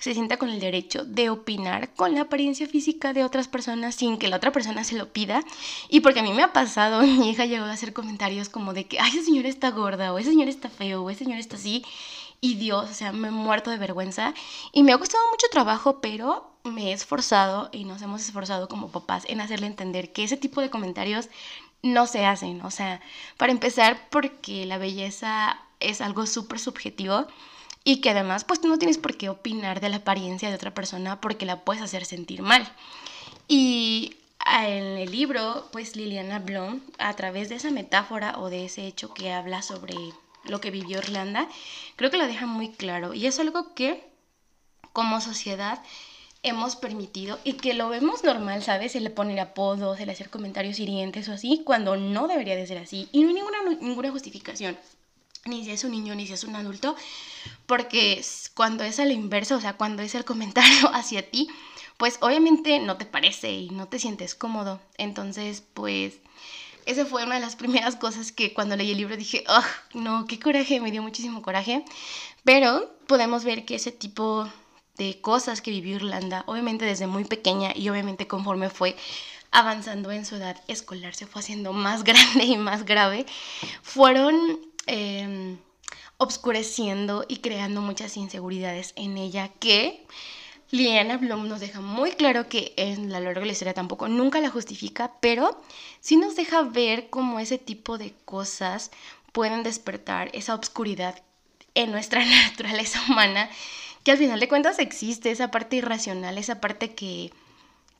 se 0.00 0.14
sienta 0.14 0.38
con 0.38 0.48
el 0.48 0.60
derecho 0.60 1.04
de 1.04 1.28
opinar 1.28 1.92
con 1.94 2.14
la 2.14 2.22
apariencia 2.22 2.66
física 2.66 3.12
de 3.12 3.22
otras 3.22 3.48
personas 3.48 3.94
sin 3.94 4.16
que 4.16 4.28
la 4.28 4.36
otra 4.36 4.50
persona 4.50 4.82
se 4.82 4.96
lo 4.96 5.12
pida. 5.12 5.44
Y 5.90 6.00
porque 6.00 6.20
a 6.20 6.22
mí 6.22 6.32
me 6.32 6.42
ha 6.42 6.52
pasado, 6.52 7.02
mi 7.02 7.30
hija 7.30 7.44
llegó 7.44 7.66
a 7.66 7.72
hacer 7.72 7.92
comentarios 7.92 8.48
como 8.48 8.72
de 8.72 8.84
que, 8.84 8.98
ay, 8.98 9.10
esa 9.10 9.24
señora 9.24 9.48
está 9.48 9.70
gorda, 9.70 10.12
o 10.12 10.18
ese 10.18 10.30
señor 10.30 10.48
está 10.48 10.70
feo, 10.70 11.02
o 11.02 11.10
ese 11.10 11.24
señor 11.24 11.38
está 11.38 11.56
así 11.56 11.84
y 12.40 12.54
Dios, 12.54 12.90
o 12.90 12.94
sea, 12.94 13.12
me 13.12 13.28
he 13.28 13.30
muerto 13.30 13.70
de 13.70 13.76
vergüenza 13.76 14.34
y 14.72 14.82
me 14.82 14.92
ha 14.92 14.98
costado 14.98 15.22
mucho 15.30 15.46
trabajo, 15.50 16.00
pero 16.00 16.50
me 16.64 16.90
he 16.90 16.92
esforzado 16.92 17.68
y 17.72 17.84
nos 17.84 18.02
hemos 18.02 18.22
esforzado 18.22 18.68
como 18.68 18.90
papás 18.90 19.24
en 19.28 19.40
hacerle 19.40 19.66
entender 19.66 20.12
que 20.12 20.24
ese 20.24 20.36
tipo 20.36 20.60
de 20.60 20.70
comentarios 20.70 21.28
no 21.82 22.06
se 22.06 22.24
hacen, 22.24 22.60
o 22.62 22.70
sea, 22.70 23.00
para 23.36 23.52
empezar 23.52 24.08
porque 24.10 24.66
la 24.66 24.78
belleza 24.78 25.58
es 25.80 26.00
algo 26.00 26.26
súper 26.26 26.58
subjetivo 26.58 27.26
y 27.84 28.00
que 28.00 28.10
además 28.10 28.44
pues 28.44 28.62
no 28.62 28.78
tienes 28.78 28.98
por 28.98 29.16
qué 29.16 29.28
opinar 29.28 29.80
de 29.80 29.88
la 29.88 29.96
apariencia 29.96 30.48
de 30.50 30.54
otra 30.54 30.74
persona 30.74 31.20
porque 31.20 31.46
la 31.46 31.64
puedes 31.64 31.82
hacer 31.82 32.04
sentir 32.04 32.42
mal. 32.42 32.70
Y 33.48 34.16
en 34.46 34.98
el 34.98 35.10
libro, 35.10 35.68
pues 35.72 35.96
Liliana 35.96 36.38
Blum, 36.38 36.80
a 36.98 37.14
través 37.14 37.48
de 37.48 37.56
esa 37.56 37.70
metáfora 37.70 38.38
o 38.38 38.50
de 38.50 38.66
ese 38.66 38.86
hecho 38.86 39.12
que 39.14 39.32
habla 39.32 39.62
sobre 39.62 39.94
lo 40.44 40.60
que 40.60 40.70
vivió 40.70 40.98
Irlanda, 40.98 41.48
creo 41.96 42.10
que 42.10 42.18
lo 42.18 42.26
deja 42.26 42.46
muy 42.46 42.70
claro. 42.70 43.14
Y 43.14 43.26
es 43.26 43.38
algo 43.38 43.74
que 43.74 44.04
como 44.92 45.20
sociedad 45.20 45.82
hemos 46.42 46.76
permitido 46.76 47.38
y 47.44 47.54
que 47.54 47.74
lo 47.74 47.88
vemos 47.88 48.24
normal, 48.24 48.62
¿sabes? 48.62 48.92
Se 48.92 49.00
le 49.00 49.10
pone 49.10 49.38
apodos, 49.40 49.98
se 49.98 50.06
le 50.06 50.12
hacer 50.12 50.30
comentarios 50.30 50.78
hirientes 50.78 51.28
o 51.28 51.32
así, 51.32 51.62
cuando 51.64 51.96
no 51.96 52.28
debería 52.28 52.56
de 52.56 52.66
ser 52.66 52.78
así. 52.78 53.08
Y 53.12 53.22
no 53.22 53.28
hay 53.28 53.34
ninguna, 53.34 53.58
ninguna 53.80 54.10
justificación, 54.10 54.78
ni 55.44 55.64
si 55.64 55.70
es 55.70 55.84
un 55.84 55.92
niño, 55.92 56.14
ni 56.14 56.26
si 56.26 56.32
es 56.32 56.44
un 56.44 56.56
adulto, 56.56 56.96
porque 57.66 58.24
cuando 58.54 58.84
es 58.84 58.98
al 59.00 59.12
inverso, 59.12 59.56
o 59.56 59.60
sea, 59.60 59.74
cuando 59.74 60.02
es 60.02 60.14
el 60.14 60.24
comentario 60.24 60.88
hacia 60.94 61.28
ti, 61.28 61.48
pues 61.98 62.16
obviamente 62.22 62.78
no 62.78 62.96
te 62.96 63.04
parece 63.04 63.52
y 63.52 63.70
no 63.70 63.88
te 63.88 63.98
sientes 63.98 64.34
cómodo. 64.34 64.80
Entonces, 64.96 65.62
pues 65.74 66.14
esa 66.90 67.06
fue 67.06 67.24
una 67.24 67.36
de 67.36 67.40
las 67.40 67.56
primeras 67.56 67.96
cosas 67.96 68.32
que 68.32 68.52
cuando 68.52 68.76
leí 68.76 68.90
el 68.90 68.98
libro 68.98 69.16
dije, 69.16 69.44
oh, 69.48 69.64
no, 69.94 70.26
qué 70.26 70.40
coraje, 70.40 70.80
me 70.80 70.90
dio 70.90 71.02
muchísimo 71.02 71.40
coraje. 71.40 71.84
Pero 72.44 72.90
podemos 73.06 73.44
ver 73.44 73.64
que 73.64 73.76
ese 73.76 73.92
tipo 73.92 74.48
de 74.96 75.20
cosas 75.20 75.62
que 75.62 75.70
vivió 75.70 75.96
Irlanda, 75.96 76.42
obviamente 76.46 76.84
desde 76.84 77.06
muy 77.06 77.24
pequeña 77.24 77.72
y 77.74 77.88
obviamente 77.88 78.26
conforme 78.26 78.70
fue 78.70 78.96
avanzando 79.52 80.10
en 80.10 80.24
su 80.24 80.36
edad 80.36 80.60
escolar, 80.68 81.14
se 81.14 81.26
fue 81.26 81.40
haciendo 81.40 81.72
más 81.72 82.04
grande 82.10 82.44
y 82.44 82.56
más 82.56 82.84
grave, 82.84 83.24
fueron 83.82 84.60
eh, 84.86 85.56
obscureciendo 86.16 87.24
y 87.28 87.36
creando 87.36 87.80
muchas 87.80 88.16
inseguridades 88.16 88.92
en 88.96 89.16
ella 89.16 89.48
que 89.60 90.06
Liliana 90.72 91.16
Blum 91.16 91.48
nos 91.48 91.58
deja 91.60 91.80
muy 91.80 92.12
claro 92.12 92.48
que 92.48 92.74
en 92.76 93.10
la 93.10 93.18
larga 93.18 93.44
la 93.44 93.52
historia 93.52 93.74
tampoco 93.74 94.06
nunca 94.06 94.40
la 94.40 94.50
justifica, 94.50 95.12
pero 95.20 95.60
sí 96.00 96.16
nos 96.16 96.36
deja 96.36 96.62
ver 96.62 97.10
cómo 97.10 97.40
ese 97.40 97.58
tipo 97.58 97.98
de 97.98 98.14
cosas 98.24 98.92
pueden 99.32 99.64
despertar 99.64 100.30
esa 100.32 100.54
obscuridad 100.54 101.20
en 101.74 101.90
nuestra 101.90 102.24
naturaleza 102.48 103.02
humana, 103.08 103.50
que 104.04 104.12
al 104.12 104.18
final 104.18 104.38
de 104.38 104.48
cuentas 104.48 104.78
existe, 104.78 105.32
esa 105.32 105.50
parte 105.50 105.76
irracional, 105.76 106.38
esa 106.38 106.60
parte 106.60 106.94
que, 106.94 107.32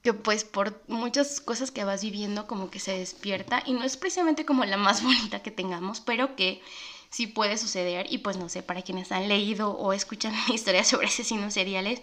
que 0.04 0.12
pues 0.12 0.44
por 0.44 0.80
muchas 0.86 1.40
cosas 1.40 1.72
que 1.72 1.82
vas 1.82 2.02
viviendo 2.02 2.46
como 2.46 2.70
que 2.70 2.78
se 2.78 2.96
despierta 2.96 3.64
y 3.66 3.72
no 3.72 3.82
es 3.82 3.96
precisamente 3.96 4.44
como 4.44 4.64
la 4.64 4.76
más 4.76 5.02
bonita 5.02 5.42
que 5.42 5.50
tengamos, 5.50 6.00
pero 6.00 6.36
que 6.36 6.62
sí 7.10 7.26
puede 7.26 7.58
suceder 7.58 8.06
y 8.10 8.18
pues 8.18 8.36
no 8.36 8.48
sé, 8.48 8.62
para 8.62 8.82
quienes 8.82 9.10
han 9.10 9.28
leído 9.28 9.72
o 9.72 9.92
escuchan 9.92 10.34
historias 10.52 10.86
sobre 10.86 11.08
asesinos 11.08 11.54
seriales, 11.54 12.00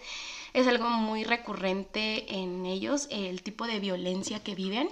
es 0.54 0.68
algo 0.68 0.90
muy 0.90 1.24
recurrente 1.24 2.26
en 2.36 2.66
ellos, 2.66 3.08
el 3.12 3.42
tipo 3.44 3.68
de 3.68 3.80
violencia 3.80 4.44
que 4.44 4.56
viven 4.56 4.90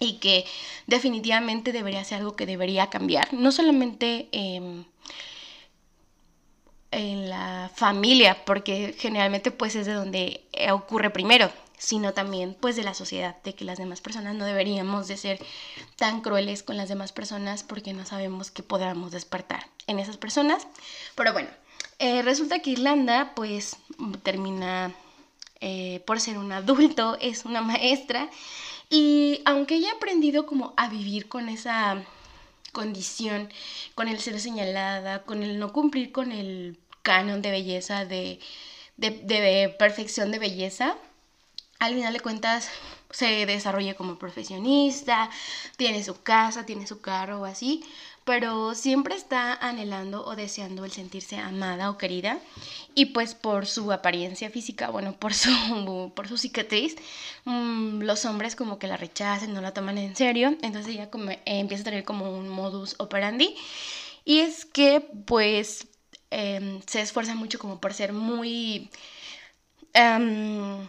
y 0.00 0.18
que 0.18 0.44
definitivamente 0.86 1.72
debería 1.72 2.04
ser 2.04 2.18
algo 2.18 2.34
que 2.34 2.46
debería 2.46 2.88
cambiar, 2.88 3.32
no 3.32 3.52
solamente 3.52 4.28
en 4.32 4.86
la 7.30 7.70
familia, 7.74 8.44
porque 8.44 8.94
generalmente 8.98 9.50
pues 9.50 9.76
es 9.76 9.86
de 9.86 9.92
donde 9.92 10.44
ocurre 10.72 11.10
primero, 11.10 11.50
sino 11.78 12.12
también 12.12 12.54
pues 12.58 12.76
de 12.76 12.84
la 12.84 12.94
sociedad, 12.94 13.42
de 13.42 13.54
que 13.54 13.64
las 13.64 13.78
demás 13.78 14.00
personas 14.00 14.34
no 14.34 14.44
deberíamos 14.44 15.08
de 15.08 15.16
ser 15.16 15.44
tan 15.96 16.20
crueles 16.20 16.62
con 16.62 16.76
las 16.76 16.88
demás 16.88 17.12
personas 17.12 17.62
porque 17.62 17.92
no 17.92 18.04
sabemos 18.04 18.50
qué 18.50 18.62
podamos 18.62 19.10
despertar 19.10 19.66
en 19.86 19.98
esas 19.98 20.16
personas. 20.16 20.66
Pero 21.14 21.32
bueno, 21.32 21.48
eh, 22.02 22.22
resulta 22.22 22.58
que 22.58 22.70
Irlanda 22.70 23.32
pues 23.36 23.76
termina 24.24 24.92
eh, 25.60 26.02
por 26.04 26.18
ser 26.18 26.36
un 26.36 26.50
adulto, 26.50 27.16
es 27.20 27.44
una 27.44 27.62
maestra. 27.62 28.28
Y 28.90 29.40
aunque 29.44 29.76
ella 29.76 29.90
ha 29.92 29.96
aprendido 29.96 30.44
como 30.44 30.74
a 30.76 30.88
vivir 30.88 31.28
con 31.28 31.48
esa 31.48 32.02
condición, 32.72 33.48
con 33.94 34.08
el 34.08 34.18
ser 34.18 34.40
señalada, 34.40 35.22
con 35.22 35.44
el 35.44 35.60
no 35.60 35.72
cumplir 35.72 36.10
con 36.10 36.32
el 36.32 36.76
canon 37.02 37.40
de 37.40 37.52
belleza, 37.52 38.04
de, 38.04 38.40
de, 38.96 39.10
de 39.10 39.74
perfección 39.78 40.32
de 40.32 40.40
belleza, 40.40 40.96
al 41.78 41.94
final 41.94 42.12
de 42.12 42.20
cuentas 42.20 42.68
se 43.10 43.46
desarrolla 43.46 43.94
como 43.94 44.18
profesionista, 44.18 45.30
tiene 45.76 46.02
su 46.02 46.22
casa, 46.22 46.66
tiene 46.66 46.86
su 46.86 47.00
carro 47.00 47.42
o 47.42 47.44
así, 47.44 47.84
pero 48.24 48.74
siempre 48.74 49.14
está 49.14 49.54
anhelando 49.54 50.24
o 50.24 50.36
deseando 50.36 50.84
el 50.84 50.92
sentirse 50.92 51.38
amada 51.38 51.90
o 51.90 51.98
querida 51.98 52.38
y 52.94 53.06
pues 53.06 53.34
por 53.34 53.66
su 53.66 53.92
apariencia 53.92 54.50
física, 54.50 54.90
bueno, 54.90 55.14
por 55.16 55.34
su, 55.34 55.50
por 56.14 56.28
su 56.28 56.36
cicatriz, 56.38 56.96
mm, 57.44 58.02
los 58.02 58.24
hombres 58.24 58.56
como 58.56 58.78
que 58.78 58.86
la 58.86 58.96
rechazan, 58.96 59.52
no 59.52 59.60
la 59.60 59.72
toman 59.72 59.98
en 59.98 60.14
serio, 60.16 60.56
entonces 60.62 60.94
ella 60.94 61.10
como, 61.10 61.30
empieza 61.44 61.82
a 61.82 61.84
tener 61.84 62.04
como 62.04 62.30
un 62.30 62.48
modus 62.48 62.94
operandi 62.98 63.54
y 64.24 64.40
es 64.40 64.64
que 64.64 65.00
pues 65.26 65.88
em, 66.30 66.80
se 66.86 67.00
esfuerza 67.00 67.34
mucho 67.34 67.58
como 67.58 67.80
por 67.80 67.94
ser 67.94 68.12
muy... 68.12 68.90
Em, 69.94 70.88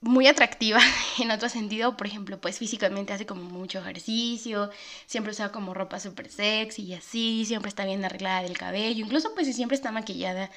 muy 0.00 0.26
atractiva 0.26 0.80
en 1.18 1.30
otro 1.30 1.48
sentido, 1.48 1.96
por 1.96 2.06
ejemplo, 2.06 2.40
pues 2.40 2.58
físicamente 2.58 3.12
hace 3.12 3.26
como 3.26 3.42
mucho 3.42 3.78
ejercicio, 3.78 4.70
siempre 5.06 5.32
usa 5.32 5.52
como 5.52 5.74
ropa 5.74 6.00
súper 6.00 6.30
sexy 6.30 6.82
y 6.82 6.94
así, 6.94 7.44
siempre 7.44 7.68
está 7.68 7.84
bien 7.84 8.04
arreglada 8.04 8.42
del 8.42 8.56
cabello, 8.56 9.04
incluso 9.04 9.34
pues 9.34 9.54
siempre 9.54 9.74
está 9.76 9.92
maquillada, 9.92 10.50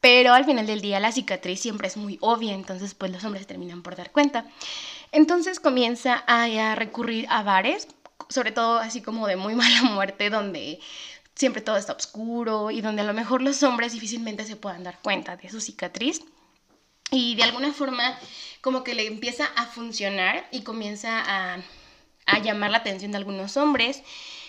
pero 0.00 0.34
al 0.34 0.44
final 0.44 0.66
del 0.66 0.80
día 0.80 1.00
la 1.00 1.12
cicatriz 1.12 1.60
siempre 1.60 1.88
es 1.88 1.96
muy 1.96 2.18
obvia, 2.20 2.54
entonces 2.54 2.94
pues 2.94 3.10
los 3.10 3.24
hombres 3.24 3.46
terminan 3.46 3.82
por 3.82 3.96
dar 3.96 4.12
cuenta. 4.12 4.46
Entonces 5.12 5.60
comienza 5.60 6.22
a, 6.26 6.74
recurrir 6.74 7.26
a 7.28 7.42
bares, 7.42 7.88
sobre 8.28 8.52
todo 8.52 8.78
así 8.78 9.02
como 9.02 9.26
de 9.26 9.36
muy 9.36 9.54
mala 9.56 9.82
muerte, 9.82 10.30
donde 10.30 10.78
siempre 11.34 11.60
todo 11.62 11.76
está 11.76 11.92
oscuro 11.92 12.70
y 12.70 12.80
donde 12.80 13.02
a 13.02 13.04
lo 13.04 13.14
mejor 13.14 13.42
los 13.42 13.62
hombres 13.62 13.92
difícilmente 13.92 14.44
se 14.44 14.56
puedan 14.56 14.84
dar 14.84 14.98
cuenta 15.02 15.36
de 15.36 15.50
su 15.50 15.60
cicatriz. 15.60 16.22
Y 17.10 17.36
de 17.36 17.44
alguna 17.44 17.72
forma 17.72 18.18
como 18.60 18.82
que 18.82 18.94
le 18.94 19.06
empieza 19.06 19.46
a 19.56 19.66
funcionar 19.66 20.46
y 20.50 20.62
comienza 20.62 21.22
a, 21.24 21.58
a 22.26 22.38
llamar 22.40 22.70
la 22.70 22.78
atención 22.78 23.12
de 23.12 23.18
algunos 23.18 23.56
hombres. 23.56 24.02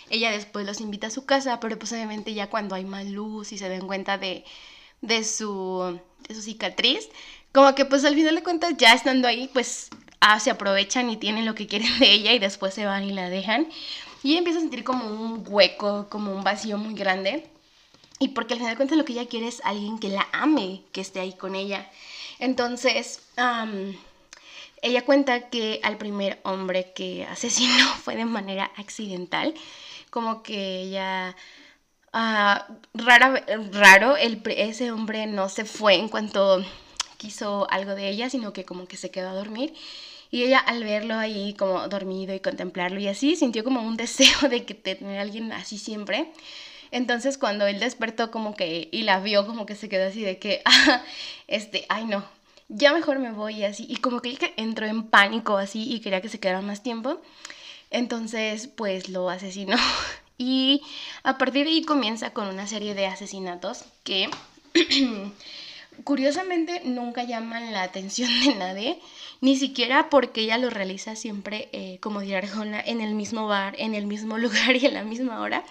Ella 0.10 0.32
después 0.32 0.66
los 0.66 0.82
invita 0.82 1.08
a 1.08 1.12
su 1.12 1.26
casa, 1.26 1.60
pero 1.60 1.78
pues 1.78 1.92
obviamente 1.92 2.34
ya 2.34 2.50
cuando 2.50 2.76
hay 2.76 2.86
más 2.86 3.06
luz 3.06 3.52
y 3.52 3.58
se 3.58 3.70
den 3.70 3.86
cuenta 3.88 4.18
de, 4.18 4.44
de, 5.02 5.24
su, 5.24 6.00
de 6.28 6.36
su 6.36 6.42
cicatriz, 6.42 7.10
como 7.52 7.76
que 7.76 7.86
pues 7.86 8.06
al 8.06 8.16
final 8.16 8.36
de 8.36 8.44
cuentas 8.44 8.74
ya 8.78 8.94
estando 8.94 9.28
ahí, 9.28 9.50
pues 9.54 9.90
ah, 10.20 10.40
se 10.40 10.50
aprovechan 10.50 11.10
y 11.10 11.18
tienen 11.18 11.46
lo 11.46 11.56
que 11.56 11.68
quieren 11.68 12.00
de 12.00 12.12
ella 12.12 12.34
y 12.34 12.40
después 12.40 12.74
se 12.74 12.86
van 12.86 13.04
y 13.04 13.12
la 13.12 13.30
dejan. 13.30 13.68
Y 14.24 14.32
ella 14.32 14.40
empieza 14.40 14.60
a 14.60 14.62
sentir 14.62 14.84
como 14.84 15.06
un 15.06 15.44
hueco, 15.48 16.08
como 16.10 16.34
un 16.34 16.44
vacío 16.44 16.78
muy 16.78 16.96
grande. 16.96 17.48
Y 18.20 18.30
porque 18.30 18.54
al 18.54 18.60
final 18.60 18.74
de 18.74 18.78
cuentas 18.78 18.98
lo 18.98 19.06
que 19.06 19.14
ella 19.14 19.28
quiere 19.28 19.48
es 19.48 19.62
alguien 19.64 20.00
que 20.00 20.10
la 20.10 20.28
ame, 20.32 20.82
que 20.92 21.02
esté 21.02 21.20
ahí 21.20 21.34
con 21.34 21.54
ella. 21.54 21.88
Entonces, 22.40 23.22
ella 24.82 25.06
cuenta 25.06 25.50
que 25.50 25.80
al 25.84 25.98
primer 25.98 26.40
hombre 26.44 26.94
que 26.94 27.26
asesinó 27.26 27.88
fue 28.04 28.16
de 28.16 28.26
manera 28.26 28.72
accidental, 28.78 29.54
como 30.10 30.44
que 30.44 30.82
ella... 30.82 31.36
Uh, 32.14 32.58
rara, 32.94 33.44
raro, 33.74 34.16
el, 34.16 34.42
ese 34.56 34.92
hombre 34.92 35.28
no 35.28 35.50
se 35.50 35.66
fue 35.66 35.96
en 35.96 36.08
cuanto 36.10 36.64
quiso 37.18 37.68
algo 37.70 37.96
de 37.96 38.10
ella, 38.10 38.30
sino 38.30 38.54
que 38.54 38.66
como 38.66 38.88
que 38.88 38.98
se 38.98 39.12
quedó 39.12 39.30
a 39.30 39.34
dormir. 39.34 39.74
Y 40.32 40.44
ella 40.44 40.60
al 40.60 40.84
verlo 40.84 41.16
ahí 41.16 41.54
como 41.54 41.88
dormido 41.88 42.34
y 42.34 42.40
contemplarlo 42.40 43.00
y 43.00 43.08
así, 43.08 43.36
sintió 43.36 43.64
como 43.64 43.82
un 43.82 43.98
deseo 43.98 44.50
de 44.50 44.66
que 44.66 44.74
tener 44.74 45.20
a 45.20 45.22
alguien 45.22 45.52
así 45.52 45.78
siempre. 45.78 46.32
Entonces 46.92 47.38
cuando 47.38 47.68
él 47.68 47.80
despertó 47.80 48.32
como 48.32 48.56
que 48.56 48.90
y 48.92 49.04
la 49.04 49.20
vio 49.20 49.46
como 49.46 49.66
que 49.66 49.76
se 49.76 49.90
quedó 49.90 50.08
así 50.08 50.22
de 50.22 50.40
que, 50.40 50.62
ah, 50.66 51.02
este, 51.48 51.86
ay 51.90 52.06
no, 52.06 52.26
ya 52.70 52.94
mejor 52.94 53.20
me 53.20 53.32
voy 53.32 53.64
así. 53.64 53.86
Y 53.90 53.98
como 53.98 54.22
que 54.22 54.38
entró 54.58 54.86
en 54.86 55.04
pánico 55.04 55.58
así 55.58 55.92
y 55.94 56.00
quería 56.00 56.22
que 56.22 56.30
se 56.30 56.40
quedara 56.40 56.62
más 56.62 56.84
tiempo. 56.84 57.22
Entonces 57.92 58.68
pues 58.68 59.10
lo 59.10 59.30
asesinó. 59.30 59.78
Y 60.40 60.84
a 61.24 61.40
partir 61.40 61.66
de 61.66 61.72
ahí 61.72 61.82
comienza 61.82 62.30
con 62.30 62.48
una 62.48 62.68
serie 62.68 62.94
de 62.94 63.08
asesinatos 63.08 63.86
que 64.04 64.30
curiosamente 66.04 66.82
nunca 66.86 67.24
llaman 67.24 67.72
la 67.72 67.84
atención 67.84 68.30
de 68.46 68.56
nadie, 68.56 69.00
ni 69.42 69.56
siquiera 69.56 70.10
porque 70.10 70.42
ella 70.42 70.58
lo 70.58 70.70
realiza 70.70 71.16
siempre, 71.16 71.70
eh, 71.72 71.98
como 72.02 72.22
dirá 72.22 72.40
Arjona, 72.40 72.80
en 72.80 73.02
el 73.02 73.16
mismo 73.16 73.48
bar, 73.48 73.76
en 73.78 73.96
el 73.96 74.06
mismo 74.06 74.38
lugar 74.38 74.76
y 74.76 74.86
en 74.86 74.94
la 74.94 75.04
misma 75.04 75.42
hora, 75.42 75.64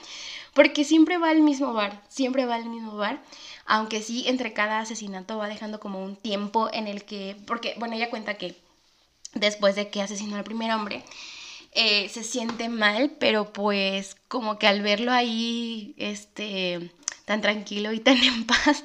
porque 0.57 0.85
siempre 0.85 1.19
va 1.19 1.29
al 1.29 1.43
mismo 1.43 1.75
bar, 1.75 2.03
siempre 2.09 2.47
va 2.47 2.55
al 2.55 2.65
mismo 2.65 2.97
bar, 2.97 3.23
aunque 3.67 4.01
sí 4.01 4.25
entre 4.27 4.55
cada 4.55 4.81
asesinato 4.81 5.37
va 5.37 5.49
dejando 5.49 5.79
como 5.81 6.03
un 6.03 6.17
tiempo 6.17 6.71
en 6.73 6.87
el 6.87 7.05
que, 7.05 7.37
porque, 7.47 7.75
bueno, 7.79 7.95
ella 7.95 8.09
cuenta 8.09 8.39
que 8.39 8.57
después 9.35 9.77
de 9.77 9.91
que 9.91 10.01
asesinó 10.01 10.37
al 10.37 10.45
primer 10.45 10.73
hombre, 10.73 11.05
eh, 11.73 12.09
se 12.09 12.25
siente 12.25 12.71
mal, 12.71 13.15
pero 13.21 13.53
pues 13.53 14.17
como 14.29 14.59
que 14.59 14.67
al 14.67 14.81
verlo 14.81 15.13
ahí, 15.13 15.95
este, 15.99 16.91
tan 17.27 17.43
tranquilo 17.43 17.93
y 17.93 18.01
tan 18.01 18.17
en 18.23 18.47
paz, 18.47 18.85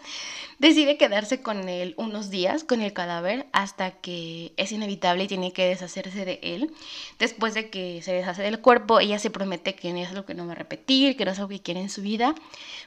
decide 0.60 0.98
quedarse 0.98 1.42
con 1.42 1.70
él 1.70 1.94
unos 1.98 2.30
días, 2.30 2.64
con 2.64 2.82
el 2.82 2.92
cadáver, 2.92 3.48
hasta 3.54 3.92
que 3.92 4.52
es 4.58 4.72
inevitable 4.72 5.24
y 5.24 5.28
tiene 5.28 5.54
que 5.54 5.68
deshacerse 5.68 6.26
de 6.26 6.40
él. 6.44 6.74
Después 7.18 7.54
de 7.54 7.70
que 7.70 8.02
se 8.02 8.12
deshace 8.12 8.42
del 8.42 8.60
cuerpo, 8.60 9.00
ella 9.00 9.20
se 9.20 9.30
promete 9.30 9.76
que 9.76 9.94
no 9.94 10.00
es 10.00 10.10
algo 10.10 10.26
que 10.26 10.34
no 10.34 10.46
va 10.46 10.52
a 10.52 10.56
repetir, 10.56 11.16
que 11.16 11.24
no 11.24 11.32
es 11.32 11.40
algo 11.40 11.50
que 11.50 11.62
quiere 11.62 11.80
en 11.80 11.90
su 11.90 12.02
vida, 12.02 12.36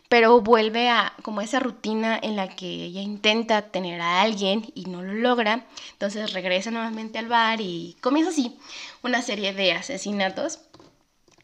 pero 0.08 0.40
vuelve 0.40 0.90
a 0.90 1.14
como 1.22 1.40
esa 1.40 1.60
rutina 1.60 2.18
en 2.20 2.36
la 2.36 2.48
que 2.48 2.66
ella 2.66 3.00
intenta 3.00 3.62
tener 3.70 4.00
a 4.00 4.22
alguien 4.22 4.70
y 4.74 4.84
no 4.86 5.02
lo 5.02 5.14
logra. 5.14 5.66
Entonces 5.92 6.32
regresa 6.32 6.72
nuevamente 6.72 7.18
al 7.18 7.28
bar 7.28 7.60
y 7.60 7.96
comienza 8.00 8.30
así 8.30 8.56
una 9.02 9.22
serie 9.22 9.54
de 9.54 9.72
asesinatos. 9.72 10.58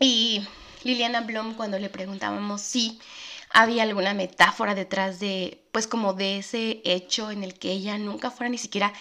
Y 0.00 0.42
Liliana 0.82 1.20
Blom, 1.20 1.54
cuando 1.54 1.78
le 1.78 1.90
preguntábamos 1.90 2.60
si 2.60 2.98
había 3.50 3.82
alguna 3.82 4.14
metáfora 4.14 4.74
detrás 4.74 5.20
de, 5.20 5.62
pues 5.72 5.86
como 5.86 6.14
de 6.14 6.38
ese 6.38 6.80
hecho 6.84 7.30
en 7.30 7.42
el 7.42 7.54
que 7.54 7.72
ella 7.72 7.98
nunca 7.98 8.30
fuera 8.30 8.48
ni 8.48 8.58
siquiera 8.58 8.92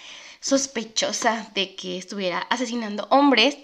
sospechosa 0.42 1.52
de 1.54 1.76
que 1.76 1.98
estuviera 1.98 2.40
asesinando 2.40 3.08
hombres, 3.12 3.58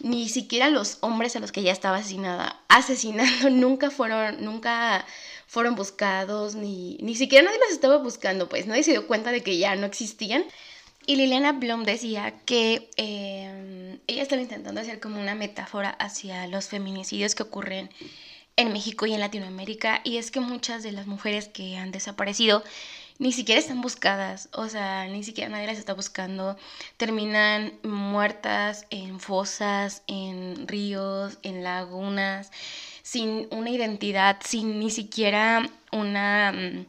ni 0.00 0.28
siquiera 0.28 0.70
los 0.70 0.98
hombres 1.00 1.36
a 1.36 1.40
los 1.40 1.52
que 1.52 1.60
ella 1.60 1.72
estaba 1.72 1.98
asesinada, 1.98 2.60
asesinando 2.68 3.50
nunca 3.50 3.90
fueron, 3.90 4.42
nunca 4.44 5.06
fueron 5.46 5.74
buscados, 5.74 6.54
ni, 6.54 6.96
ni 7.00 7.14
siquiera 7.14 7.44
nadie 7.44 7.60
los 7.60 7.70
estaba 7.70 7.98
buscando, 7.98 8.48
pues 8.48 8.66
nadie 8.66 8.82
se 8.82 8.92
dio 8.92 9.06
cuenta 9.06 9.30
de 9.30 9.42
que 9.42 9.58
ya 9.58 9.76
no 9.76 9.86
existían. 9.86 10.44
Y 11.06 11.16
Liliana 11.16 11.52
Blum 11.52 11.84
decía 11.84 12.34
que 12.46 12.88
eh, 12.96 13.98
ella 14.06 14.22
estaba 14.22 14.40
intentando 14.40 14.80
hacer 14.80 15.00
como 15.00 15.20
una 15.20 15.34
metáfora 15.34 15.90
hacia 15.90 16.46
los 16.46 16.68
feminicidios 16.68 17.34
que 17.34 17.42
ocurren 17.42 17.90
en 18.56 18.72
México 18.72 19.06
y 19.06 19.12
en 19.12 19.20
Latinoamérica 19.20 20.00
y 20.04 20.18
es 20.18 20.30
que 20.30 20.40
muchas 20.40 20.82
de 20.82 20.92
las 20.92 21.06
mujeres 21.06 21.48
que 21.48 21.76
han 21.76 21.90
desaparecido 21.90 22.62
ni 23.18 23.32
siquiera 23.32 23.60
están 23.60 23.80
buscadas, 23.80 24.48
o 24.52 24.68
sea, 24.68 25.06
ni 25.06 25.22
siquiera 25.22 25.48
nadie 25.48 25.68
las 25.68 25.78
está 25.78 25.94
buscando, 25.94 26.56
terminan 26.96 27.74
muertas 27.84 28.86
en 28.90 29.20
fosas, 29.20 30.02
en 30.08 30.66
ríos, 30.66 31.38
en 31.42 31.62
lagunas, 31.62 32.50
sin 33.02 33.46
una 33.50 33.70
identidad, 33.70 34.38
sin 34.44 34.80
ni 34.80 34.90
siquiera 34.90 35.68
una 35.92 36.52
mm, 36.52 36.86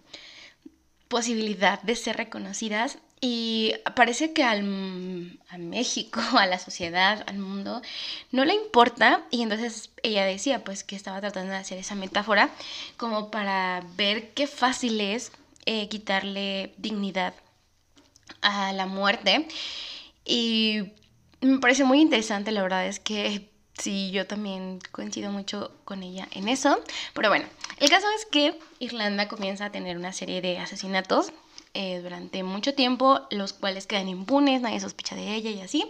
posibilidad 1.08 1.82
de 1.84 1.96
ser 1.96 2.18
reconocidas 2.18 2.98
y 3.22 3.74
parece 3.96 4.34
que 4.34 4.44
al, 4.44 5.40
a 5.50 5.58
México, 5.58 6.20
a 6.38 6.46
la 6.46 6.60
sociedad, 6.60 7.24
al 7.28 7.38
mundo, 7.40 7.82
no 8.32 8.46
le 8.46 8.54
importa. 8.54 9.24
Y 9.32 9.42
entonces 9.42 9.90
ella 10.04 10.26
decía 10.26 10.64
pues 10.64 10.84
que 10.84 10.96
estaba 10.96 11.22
tratando 11.22 11.52
de 11.52 11.58
hacer 11.58 11.78
esa 11.78 11.96
metáfora 11.96 12.50
como 12.98 13.32
para 13.32 13.84
ver 13.96 14.34
qué 14.34 14.48
fácil 14.48 15.02
es 15.02 15.32
eh, 15.66 15.88
quitarle 15.90 16.74
dignidad 16.78 17.34
a 18.42 18.74
la 18.74 18.86
muerte. 18.86 19.48
Y 20.24 20.92
me 21.42 21.60
parece 21.60 21.84
muy 21.84 22.02
interesante, 22.02 22.52
la 22.52 22.64
verdad 22.64 22.86
es 22.88 23.00
que 23.00 23.50
sí, 23.78 24.12
yo 24.12 24.28
también 24.28 24.80
coincido 24.92 25.32
mucho 25.32 25.72
con 25.86 26.04
ella 26.04 26.28
en 26.32 26.48
eso. 26.48 26.80
Pero 27.14 27.30
bueno, 27.30 27.46
el 27.80 27.90
caso 27.90 28.08
es 28.18 28.26
que 28.26 28.60
Irlanda 28.80 29.28
comienza 29.28 29.66
a 29.66 29.72
tener 29.72 29.98
una 29.98 30.14
serie 30.14 30.42
de 30.42 30.58
asesinatos 30.60 31.32
eh, 31.76 32.00
durante 32.02 32.42
mucho 32.44 32.74
tiempo, 32.74 33.22
los 33.30 33.54
cuales 33.54 33.86
quedan 33.86 34.08
impunes, 34.08 34.62
nadie 34.62 34.80
sospecha 34.80 35.16
de 35.16 35.36
ella 35.36 35.52
y 35.52 35.62
así. 35.62 35.86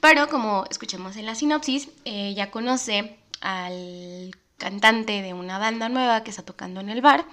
Pero 0.00 0.28
como 0.28 0.64
escuchemos 0.70 1.16
en 1.16 1.26
la 1.26 1.34
sinopsis, 1.34 1.90
ella 2.04 2.50
conoce 2.50 3.18
al 3.40 4.30
cantante 4.56 5.20
de 5.20 5.34
una 5.34 5.58
banda 5.58 5.88
nueva 5.88 6.22
que 6.22 6.30
está 6.30 6.42
tocando 6.42 6.80
en 6.80 6.90
el 6.90 7.02
bar 7.02 7.26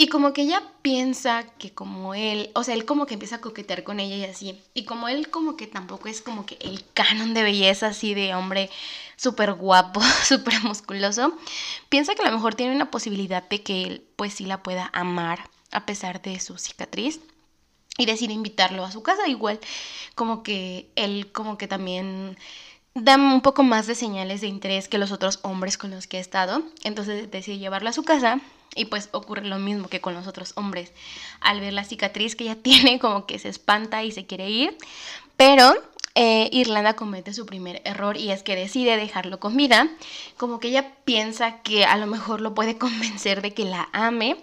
y 0.00 0.08
como 0.08 0.32
que 0.32 0.40
ella 0.42 0.62
piensa 0.80 1.44
que 1.58 1.74
como 1.74 2.14
él, 2.14 2.50
o 2.54 2.64
sea, 2.64 2.72
él 2.74 2.86
como 2.86 3.04
que 3.04 3.14
empieza 3.14 3.36
a 3.36 3.40
coquetear 3.42 3.84
con 3.84 4.00
ella 4.00 4.16
y 4.16 4.24
así. 4.24 4.58
Y 4.72 4.84
como 4.86 5.08
él 5.08 5.28
como 5.28 5.58
que 5.58 5.66
tampoco 5.66 6.08
es 6.08 6.22
como 6.22 6.46
que 6.46 6.56
el 6.62 6.82
canon 6.94 7.34
de 7.34 7.42
belleza 7.42 7.88
así 7.88 8.14
de 8.14 8.34
hombre 8.34 8.70
súper 9.16 9.52
guapo, 9.52 10.00
súper 10.24 10.62
musculoso, 10.62 11.36
piensa 11.90 12.14
que 12.14 12.22
a 12.22 12.30
lo 12.30 12.36
mejor 12.36 12.54
tiene 12.54 12.74
una 12.74 12.90
posibilidad 12.90 13.46
de 13.46 13.62
que 13.62 13.82
él 13.82 14.04
pues 14.16 14.32
sí 14.32 14.46
la 14.46 14.62
pueda 14.62 14.88
amar 14.94 15.50
a 15.72 15.86
pesar 15.86 16.22
de 16.22 16.38
su 16.40 16.58
cicatriz. 16.58 17.20
Y 17.98 18.06
decide 18.06 18.32
invitarlo 18.32 18.84
a 18.84 18.92
su 18.92 19.02
casa, 19.02 19.28
igual 19.28 19.60
como 20.14 20.42
que 20.42 20.90
él 20.96 21.30
como 21.32 21.58
que 21.58 21.68
también 21.68 22.38
da 22.94 23.16
un 23.16 23.40
poco 23.40 23.62
más 23.62 23.86
de 23.86 23.94
señales 23.94 24.40
de 24.40 24.46
interés 24.46 24.88
que 24.88 24.98
los 24.98 25.12
otros 25.12 25.38
hombres 25.42 25.76
con 25.76 25.90
los 25.90 26.06
que 26.06 26.16
ha 26.16 26.20
estado. 26.20 26.62
Entonces 26.82 27.30
decide 27.30 27.58
llevarlo 27.58 27.88
a 27.88 27.92
su 27.92 28.02
casa 28.02 28.40
y 28.74 28.86
pues 28.86 29.08
ocurre 29.12 29.44
lo 29.44 29.58
mismo 29.58 29.88
que 29.88 30.00
con 30.00 30.14
los 30.14 30.26
otros 30.26 30.52
hombres. 30.56 30.92
Al 31.40 31.60
ver 31.60 31.72
la 31.72 31.84
cicatriz 31.84 32.36
que 32.36 32.44
ella 32.44 32.56
tiene, 32.62 32.98
como 32.98 33.26
que 33.26 33.38
se 33.38 33.48
espanta 33.48 34.02
y 34.04 34.12
se 34.12 34.26
quiere 34.26 34.50
ir. 34.50 34.76
Pero 35.36 35.74
eh, 36.14 36.48
Irlanda 36.52 36.94
comete 36.94 37.32
su 37.32 37.46
primer 37.46 37.80
error 37.84 38.16
y 38.16 38.30
es 38.30 38.42
que 38.42 38.56
decide 38.56 38.96
dejarlo 38.96 39.40
con 39.40 39.56
vida. 39.56 39.88
Como 40.36 40.60
que 40.60 40.68
ella 40.68 40.92
piensa 41.04 41.62
que 41.62 41.84
a 41.84 41.96
lo 41.96 42.06
mejor 42.06 42.40
lo 42.40 42.54
puede 42.54 42.78
convencer 42.78 43.42
de 43.42 43.52
que 43.54 43.64
la 43.64 43.88
ame. 43.92 44.36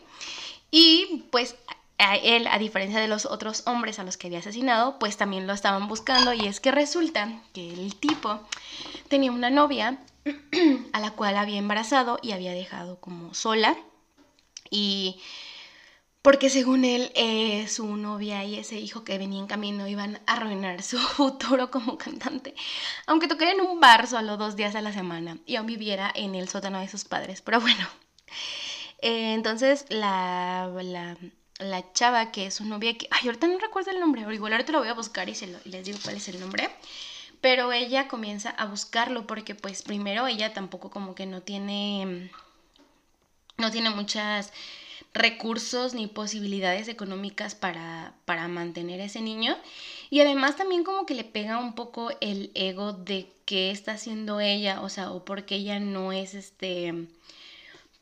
Y 0.71 1.25
pues 1.31 1.55
a 1.97 2.15
él, 2.15 2.47
a 2.47 2.59
diferencia 2.59 2.99
de 2.99 3.07
los 3.07 3.25
otros 3.25 3.63
hombres 3.65 3.99
a 3.99 4.03
los 4.03 4.17
que 4.17 4.27
había 4.27 4.39
asesinado, 4.39 4.99
pues 4.99 5.17
también 5.17 5.47
lo 5.47 5.53
estaban 5.53 5.87
buscando. 5.87 6.33
Y 6.33 6.45
es 6.45 6.59
que 6.59 6.71
resulta 6.71 7.41
que 7.53 7.73
el 7.73 7.95
tipo 7.95 8.39
tenía 9.07 9.31
una 9.31 9.49
novia 9.49 9.99
a 10.93 10.99
la 10.99 11.11
cual 11.11 11.37
había 11.37 11.57
embarazado 11.57 12.19
y 12.21 12.33
había 12.33 12.51
dejado 12.51 12.99
como 12.99 13.33
sola 13.33 13.75
y 14.69 15.21
porque 16.21 16.49
según 16.49 16.83
él, 16.83 17.11
eh, 17.15 17.69
su 17.69 17.95
novia 17.95 18.43
y 18.43 18.55
ese 18.59 18.77
hijo 18.77 19.05
que 19.05 19.17
venía 19.17 19.39
en 19.39 19.47
camino 19.47 19.87
iban 19.87 20.19
a 20.25 20.33
arruinar 20.33 20.83
su 20.83 20.97
futuro 21.15 21.71
como 21.71 21.97
cantante, 21.97 22.53
aunque 23.05 23.29
tocara 23.29 23.51
en 23.51 23.61
un 23.61 23.79
bar 23.79 24.07
solo 24.07 24.35
dos 24.35 24.57
días 24.57 24.75
a 24.75 24.81
la 24.81 24.91
semana 24.91 25.37
y 25.45 25.55
aún 25.55 25.67
viviera 25.67 26.11
en 26.13 26.35
el 26.35 26.49
sótano 26.49 26.79
de 26.79 26.89
sus 26.89 27.05
padres. 27.05 27.41
Pero 27.41 27.61
bueno, 27.61 27.87
eh, 28.99 29.33
entonces 29.33 29.85
la, 29.89 30.71
la, 31.59 31.93
chava 31.93 32.31
que 32.31 32.47
es 32.47 32.55
su 32.55 32.65
novia, 32.65 32.97
que, 32.97 33.07
ay, 33.11 33.27
ahorita 33.27 33.47
no 33.47 33.59
recuerdo 33.59 33.91
el 33.91 33.99
nombre, 33.99 34.21
igual 34.33 34.53
ahorita 34.53 34.71
lo 34.71 34.79
voy 34.79 34.89
a 34.89 34.93
buscar 34.93 35.29
y, 35.29 35.35
se 35.35 35.47
lo, 35.47 35.57
y 35.65 35.69
les 35.69 35.85
digo 35.85 35.99
cuál 36.03 36.17
es 36.17 36.27
el 36.27 36.39
nombre. 36.39 36.69
Pero 37.41 37.71
ella 37.71 38.07
comienza 38.07 38.49
a 38.49 38.65
buscarlo 38.65 39.27
porque 39.27 39.53
pues 39.55 39.83
primero 39.83 40.27
ella 40.27 40.53
tampoco 40.53 40.89
como 40.89 41.13
que 41.13 41.27
no 41.27 41.41
tiene 41.41 42.31
no 43.57 43.71
tiene 43.71 43.89
muchos 43.89 44.51
recursos 45.13 45.93
ni 45.93 46.07
posibilidades 46.07 46.87
económicas 46.87 47.55
para, 47.55 48.13
para 48.25 48.47
mantener 48.47 49.01
a 49.01 49.05
ese 49.05 49.21
niño. 49.21 49.57
Y 50.09 50.21
además 50.21 50.55
también 50.55 50.83
como 50.83 51.05
que 51.05 51.15
le 51.15 51.23
pega 51.23 51.57
un 51.57 51.73
poco 51.73 52.11
el 52.21 52.51
ego 52.53 52.93
de 52.93 53.31
qué 53.45 53.71
está 53.71 53.93
haciendo 53.93 54.39
ella, 54.39 54.81
o 54.81 54.89
sea, 54.89 55.11
o 55.11 55.25
porque 55.25 55.55
ella 55.55 55.79
no 55.79 56.11
es 56.11 56.33
este, 56.33 57.07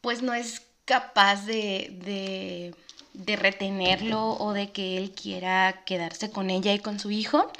pues 0.01 0.21
no 0.21 0.33
es 0.33 0.64
capaz 0.85 1.45
de, 1.45 2.73
de, 3.13 3.35
retenerlo 3.35 4.37
o 4.39 4.53
de 4.53 4.71
que 4.71 4.97
él 4.97 5.11
quiera 5.11 5.83
quedarse 5.85 6.31
con 6.31 6.49
ella 6.49 6.73
y 6.73 6.79
con 6.79 6.99
su 6.99 7.11
hijo 7.11 7.51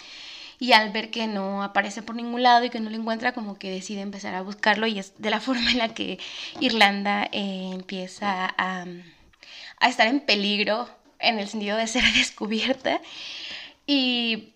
y 0.60 0.72
al 0.74 0.92
ver 0.92 1.12
que 1.12 1.28
no 1.28 1.64
aparece 1.64 2.02
por 2.02 2.16
ningún 2.16 2.44
lado 2.44 2.64
y 2.64 2.70
que 2.70 2.80
no 2.80 2.90
lo 2.90 2.96
encuentra, 2.96 3.34
como 3.34 3.58
que 3.58 3.70
decide 3.70 4.02
empezar 4.02 4.36
a 4.36 4.42
buscarlo 4.42 4.88
y 4.88 5.00
es 5.00 5.14
de 5.18 5.30
la 5.30 5.40
forma 5.42 5.72
en 5.72 5.80
la 5.80 5.94
que 5.94 6.20
Irlanda 6.60 7.26
eh, 7.32 7.72
empieza 7.74 8.54
a, 8.58 8.86
a, 9.80 9.90
estar 9.90 10.08
en 10.08 10.22
peligro 10.22 10.88
en 11.20 11.40
el 11.40 11.48
sentido 11.50 11.78
de 11.78 11.88
ser 11.88 12.04
descubierta. 12.14 13.02
Y 13.88 14.56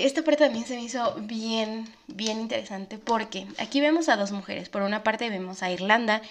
esta 0.00 0.22
parte 0.22 0.44
también 0.44 0.66
se 0.66 0.76
me 0.76 0.82
hizo 0.82 1.14
bien, 1.20 1.88
bien 2.06 2.40
interesante 2.40 2.98
porque 2.98 3.46
aquí 3.58 3.80
vemos 3.80 4.08
a 4.08 4.16
dos 4.16 4.32
mujeres. 4.32 4.68
Por 4.68 4.82
una 4.82 5.02
parte 5.02 5.30
vemos 5.30 5.62
a 5.62 5.70
Irlanda, 5.70 6.22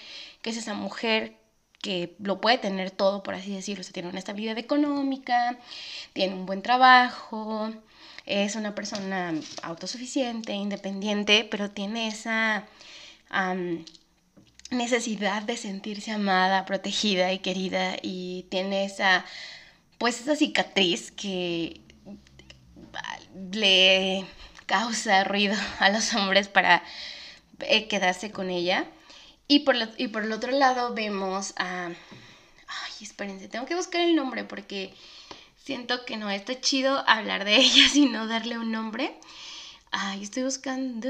que 0.48 0.52
es 0.52 0.58
esa 0.58 0.76
mujer 0.76 1.36
que 1.82 2.16
lo 2.20 2.40
puede 2.40 2.58
tener 2.58 2.90
todo, 2.90 3.22
por 3.22 3.36
así 3.36 3.54
decirlo. 3.54 3.82
O 3.82 3.84
sea, 3.84 3.92
tiene 3.92 4.08
una 4.08 4.20
estabilidad 4.20 4.58
económica, 4.58 5.58
tiene 6.14 6.36
un 6.36 6.46
buen 6.46 6.62
trabajo, 6.62 7.70
es 8.26 8.56
una 8.56 8.74
persona 8.74 9.34
autosuficiente, 9.62 10.54
independiente, 10.54 11.46
pero 11.52 11.70
tiene 11.70 12.08
esa 12.08 12.66
necesidad 14.72 15.42
de 15.42 15.58
sentirse 15.58 16.12
amada, 16.12 16.64
protegida 16.64 17.34
y 17.34 17.40
querida 17.40 17.98
y 18.02 18.46
tiene 18.50 18.86
esa, 18.86 19.26
pues 19.98 20.22
esa 20.22 20.38
cicatriz 20.38 21.12
que 21.12 21.82
le 23.52 24.26
causa 24.66 25.26
ruido 25.26 25.58
a 25.80 25.90
los 25.90 26.14
hombres 26.14 26.48
para 26.48 26.84
eh, 27.60 27.90
quedarse 27.90 28.32
con 28.32 28.50
ella. 28.50 28.88
Y 29.48 29.60
por, 29.60 29.76
y 29.98 30.10
por 30.10 30.24
el 30.24 30.32
otro 30.32 30.52
lado 30.52 30.94
vemos 30.94 31.54
a... 31.58 31.88
Ay, 31.88 32.94
espérense, 33.02 33.48
tengo 33.48 33.66
que 33.66 33.76
buscar 33.76 34.02
el 34.02 34.16
nombre 34.16 34.44
porque 34.44 34.94
siento 35.64 36.04
que 36.06 36.18
no 36.18 36.30
está 36.30 36.60
chido 36.60 37.04
hablar 37.08 37.46
de 37.46 37.56
ella 37.58 37.88
sino 37.90 38.28
darle 38.28 38.58
un 38.58 38.72
nombre. 38.72 39.18
Ay, 39.92 40.24
estoy 40.24 40.44
buscando. 40.44 41.10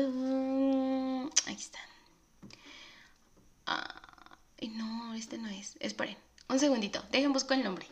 Ahí 1.46 1.56
está. 1.56 1.80
Ay, 3.66 4.70
no, 4.70 5.14
este 5.16 5.38
no 5.38 5.50
es. 5.50 5.76
Esperen, 5.80 6.18
un 6.48 6.60
segundito. 6.60 7.04
Dejen 7.12 7.34
busco 7.34 7.54
el 7.54 7.64
nombre. 7.64 7.88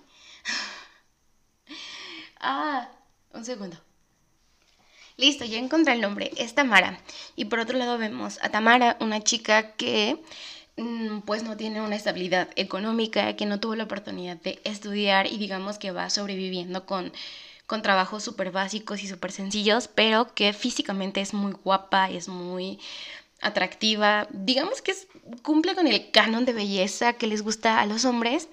ah, 2.40 2.90
un 3.34 3.44
segundo. 3.46 3.78
Listo, 5.18 5.46
ya 5.46 5.58
encontré 5.58 5.94
el 5.94 6.02
nombre. 6.02 6.32
Es 6.38 6.56
Tamara. 6.56 7.00
Y 7.36 7.46
por 7.46 7.60
otro 7.60 7.78
lado 7.78 7.98
vemos 7.98 8.40
a 8.42 8.50
Tamara, 8.50 8.98
una 9.00 9.22
chica 9.22 9.72
que 9.74 10.20
Mm, 10.78 11.22
pues 11.22 11.44
no 11.44 11.56
tiene 11.56 11.82
una 11.82 11.96
estabilidad 11.96 12.50
económica, 12.58 13.36
que 13.38 13.46
no 13.46 13.60
tuvo 13.62 13.76
la 13.76 13.86
oportunidad 13.86 14.38
de 14.38 14.60
estudiar 14.66 15.26
y 15.28 15.38
digamos 15.38 15.78
que 15.80 15.92
va 15.92 16.10
sobreviviendo 16.10 16.86
con, 16.86 17.14
con 17.66 17.82
trabajos 17.82 18.24
súper 18.24 18.52
básicos 18.52 19.02
y 19.02 19.08
súper 19.08 19.32
sencillos, 19.32 19.88
pero 19.88 20.34
que 20.34 20.52
físicamente 20.54 21.22
es 21.22 21.34
muy 21.34 21.54
guapa, 21.54 22.10
es 22.10 22.28
muy 22.28 22.80
atractiva, 23.42 24.28
digamos 24.32 24.82
que 24.82 24.94
cumple 25.44 25.76
con 25.76 25.88
el 25.88 26.12
canon 26.12 26.46
de 26.46 26.54
belleza 26.54 27.14
que 27.14 27.28
les 27.28 27.42
gusta 27.42 27.80
a 27.80 27.86
los 27.86 28.04
hombres, 28.04 28.50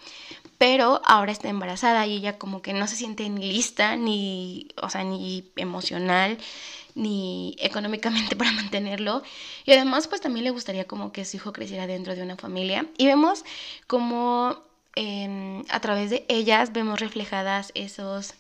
pero 0.62 1.03
ahora 1.05 1.33
está 1.33 1.48
embarazada 1.48 2.07
y 2.07 2.18
ella 2.18 2.38
como 2.38 2.62
que 2.62 2.72
no 2.72 2.87
se 2.87 2.94
siente 2.94 3.29
ni 3.29 3.53
lista, 3.53 3.96
ni, 3.96 4.68
o 4.81 4.88
sea, 4.88 5.03
ni 5.03 5.51
emocional, 5.57 6.38
ni 6.94 7.57
económicamente 7.59 8.37
para 8.37 8.53
mantenerlo. 8.53 9.25
Y 9.64 9.72
además, 9.72 10.07
pues 10.07 10.20
también 10.20 10.44
le 10.44 10.51
gustaría 10.53 10.87
como 10.87 11.11
que 11.11 11.25
su 11.25 11.37
hijo 11.37 11.53
creciera 11.53 11.88
dentro 11.88 12.14
de 12.14 12.22
una 12.22 12.37
familia. 12.37 12.87
Y 12.96 13.07
vemos 13.07 13.44
como 13.88 14.57
em, 14.94 15.64
a 15.68 15.81
través 15.81 16.11
de 16.11 16.25
ellas 16.29 16.72
vemos 16.72 17.01
reflejadas 17.01 17.72
esas 17.75 18.37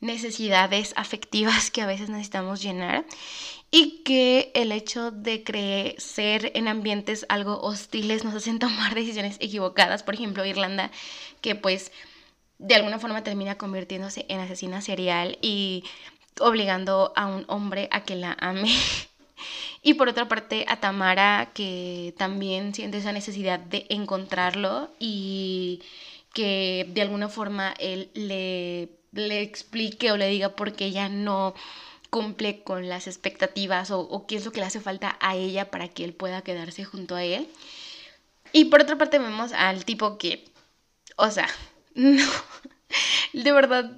necesidades 0.00 0.92
afectivas 0.96 1.70
que 1.70 1.82
a 1.82 1.86
veces 1.86 2.08
necesitamos 2.08 2.60
llenar 2.60 3.04
y 3.70 4.02
que 4.02 4.50
el 4.54 4.72
hecho 4.72 5.10
de 5.10 5.44
crecer 5.44 6.52
en 6.54 6.68
ambientes 6.68 7.26
algo 7.28 7.60
hostiles 7.60 8.24
nos 8.24 8.34
hacen 8.34 8.58
tomar 8.58 8.94
decisiones 8.94 9.36
equivocadas. 9.40 10.02
Por 10.02 10.14
ejemplo, 10.14 10.44
Irlanda, 10.44 10.90
que 11.40 11.54
pues 11.54 11.92
de 12.58 12.74
alguna 12.74 12.98
forma 12.98 13.24
termina 13.24 13.56
convirtiéndose 13.56 14.26
en 14.28 14.40
asesina 14.40 14.80
serial 14.82 15.38
y 15.40 15.84
obligando 16.40 17.12
a 17.16 17.26
un 17.26 17.44
hombre 17.48 17.88
a 17.90 18.04
que 18.04 18.16
la 18.16 18.36
ame. 18.40 18.70
Y 19.82 19.94
por 19.94 20.10
otra 20.10 20.28
parte 20.28 20.66
a 20.68 20.78
Tamara 20.78 21.50
que 21.54 22.12
también 22.18 22.74
siente 22.74 22.98
esa 22.98 23.12
necesidad 23.12 23.58
de 23.58 23.86
encontrarlo 23.88 24.90
y 24.98 25.80
que 26.34 26.86
de 26.90 27.00
alguna 27.00 27.30
forma 27.30 27.74
él 27.78 28.10
le 28.12 28.90
le 29.12 29.42
explique 29.42 30.12
o 30.12 30.16
le 30.16 30.28
diga 30.28 30.50
por 30.50 30.72
qué 30.72 30.86
ella 30.86 31.08
no 31.08 31.54
cumple 32.10 32.62
con 32.62 32.88
las 32.88 33.06
expectativas 33.06 33.90
o, 33.90 34.26
qué 34.26 34.36
es 34.36 34.44
lo 34.44 34.52
que 34.52 34.60
le 34.60 34.66
hace 34.66 34.80
falta 34.80 35.16
a 35.20 35.36
ella 35.36 35.70
para 35.70 35.88
que 35.88 36.04
él 36.04 36.12
pueda 36.12 36.42
quedarse 36.42 36.84
junto 36.84 37.14
a 37.14 37.24
él. 37.24 37.48
Y 38.52 38.66
por 38.66 38.82
otra 38.82 38.98
parte 38.98 39.18
vemos 39.18 39.52
al 39.52 39.84
tipo 39.84 40.18
que, 40.18 40.44
o 41.16 41.30
sea, 41.30 41.48
no, 41.94 42.24
de 43.32 43.52
verdad, 43.52 43.90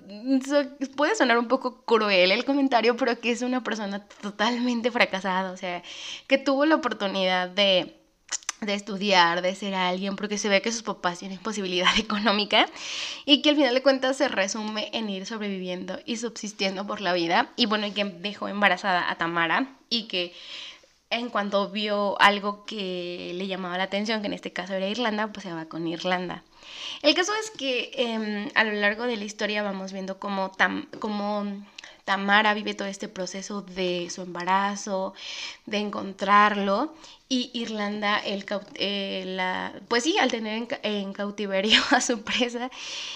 puede 0.97 1.15
sonar 1.15 1.39
un 1.39 1.49
poco 1.49 1.85
cruel 1.85 2.31
el 2.31 2.45
comentario, 2.45 2.97
pero 2.97 3.19
que 3.19 3.31
es 3.31 3.43
una 3.43 3.65
persona 3.65 4.07
totalmente 4.21 4.91
fracasada, 4.91 5.53
o 5.53 5.57
sea, 5.57 5.83
que 6.27 6.39
tuvo 6.39 6.67
la 6.67 6.77
oportunidad 6.77 7.49
de, 7.49 8.02
de 8.67 8.75
estudiar, 8.75 9.43
de 9.43 9.55
ser 9.55 9.75
alguien, 9.75 10.17
porque 10.17 10.39
se 10.39 10.49
ve 10.49 10.63
que 10.63 10.73
sus 10.73 10.83
papás 10.83 11.19
tienen 11.19 11.39
posibilidad 11.39 11.91
económica 11.99 12.67
y 13.25 13.43
que 13.43 13.51
al 13.51 13.57
final 13.57 13.75
de 13.75 13.83
cuentas 13.83 14.17
se 14.17 14.29
resume 14.29 14.91
en 14.93 15.09
ir 15.11 15.27
sobreviviendo 15.27 15.99
y 16.07 16.17
subsistiendo 16.17 16.87
por 16.87 17.01
la 17.01 17.13
vida. 17.13 17.51
Y 17.57 17.67
bueno, 17.67 17.87
y 17.87 17.93
que 17.93 18.05
dejó 18.05 18.49
embarazada 18.49 19.11
a 19.11 19.17
Tamara 19.17 19.77
y 19.89 20.09
que 20.09 20.33
en 21.11 21.29
cuanto 21.29 21.69
vio 21.69 22.21
algo 22.21 22.65
que 22.65 23.33
le 23.35 23.47
llamaba 23.47 23.77
la 23.77 23.85
atención, 23.85 24.23
que 24.23 24.29
en 24.29 24.33
este 24.33 24.53
caso 24.53 24.73
era 24.73 24.89
Irlanda, 24.89 25.31
pues 25.33 25.45
se 25.45 25.53
va 25.53 25.67
con 25.67 25.87
Irlanda. 25.87 26.43
El 27.03 27.15
caso 27.15 27.33
es 27.41 27.51
que 27.51 27.91
em, 27.95 28.49
a 28.55 28.65
lo 28.65 28.73
largo 28.73 29.05
de 29.05 29.17
la 29.17 29.25
historia 29.25 29.63
vamos 29.63 29.93
viendo 29.93 30.19
cómo, 30.19 30.53
Tam, 30.53 30.87
Tamara 32.05 32.55
vive 32.55 32.75
todo 32.75 32.89
este 32.89 33.09
proceso 33.09 33.63
de 33.63 34.09
su 34.11 34.23
embarazo, 34.23 35.15
de 35.67 35.79
encontrarlo, 35.79 36.95
y 37.29 37.51
Irlanda, 37.55 38.19
el, 38.19 38.45
eh, 38.75 39.25
la, 39.27 39.73
pues 39.89 40.05
sí, 40.05 40.19
al 40.19 40.31
tener 40.31 40.55
en, 40.55 40.69
en, 40.83 41.13
cautiverio 41.13 41.81
a 41.91 42.01
su 42.01 42.23
presa, 42.23 42.71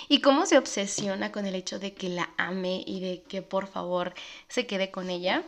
y 0.09 0.21
cómo 0.21 0.47
se 0.47 0.57
obsesiona 0.57 1.33
con 1.33 1.47
el 1.47 1.55
hecho 1.55 1.79
de 1.79 1.93
que 1.93 2.09
la 2.09 2.31
ame 2.39 2.83
y 2.87 3.01
de 3.01 3.23
que 3.29 3.43
por 3.43 3.67
favor 3.67 4.15
se 4.49 4.67
quede 4.67 4.91
con 4.91 5.11
ella. 5.11 5.43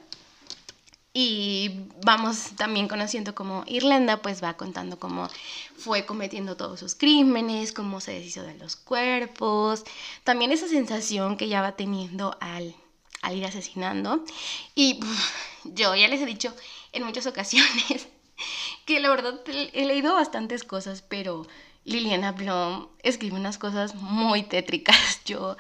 Y 1.14 1.86
vamos 2.04 2.50
también 2.56 2.86
conociendo 2.86 3.34
cómo 3.34 3.64
Irlanda 3.66 4.22
pues 4.22 4.42
va 4.44 4.56
contando 4.56 4.98
cómo 4.98 5.28
fue 5.76 6.04
cometiendo 6.04 6.56
todos 6.56 6.78
sus 6.78 6.94
crímenes, 6.94 7.72
cómo 7.72 8.00
se 8.00 8.12
deshizo 8.12 8.42
de 8.42 8.54
los 8.54 8.76
cuerpos, 8.76 9.84
también 10.24 10.52
esa 10.52 10.68
sensación 10.68 11.36
que 11.36 11.48
ya 11.48 11.62
va 11.62 11.72
teniendo 11.72 12.36
al, 12.40 12.74
al 13.22 13.36
ir 13.36 13.44
asesinando. 13.44 14.24
Y 14.74 15.00
yo 15.64 15.94
ya 15.94 16.08
les 16.08 16.20
he 16.20 16.26
dicho 16.26 16.54
en 16.92 17.04
muchas 17.04 17.26
ocasiones 17.26 18.08
que 18.86 19.00
la 19.00 19.10
verdad 19.10 19.40
he 19.46 19.84
leído 19.84 20.14
bastantes 20.14 20.64
cosas, 20.64 21.02
pero 21.02 21.46
Liliana 21.84 22.32
Blom 22.32 22.88
escribe 23.02 23.36
unas 23.36 23.58
cosas 23.58 23.94
muy 23.94 24.42
tétricas. 24.42 25.22
Yo, 25.24 25.56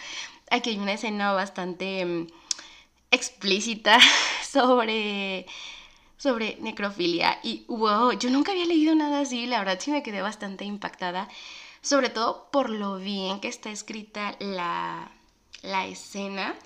aquí 0.50 0.70
hay 0.70 0.78
una 0.78 0.92
escena 0.92 1.32
bastante 1.32 2.04
mm, 2.04 2.26
explícita 3.10 3.98
sobre, 4.48 5.46
sobre 6.16 6.56
necrofilia. 6.60 7.38
Y 7.42 7.64
wow, 7.68 8.12
yo 8.12 8.30
nunca 8.30 8.52
había 8.52 8.66
leído 8.66 8.94
nada 8.94 9.20
así, 9.20 9.46
la 9.46 9.58
verdad 9.58 9.78
sí 9.80 9.90
me 9.90 10.02
quedé 10.02 10.22
bastante 10.22 10.64
impactada, 10.64 11.28
sobre 11.80 12.10
todo 12.10 12.48
por 12.50 12.70
lo 12.70 12.96
bien 12.96 13.40
que 13.40 13.48
está 13.48 13.70
escrita 13.70 14.36
la, 14.40 15.10
la 15.62 15.86
escena 15.86 16.56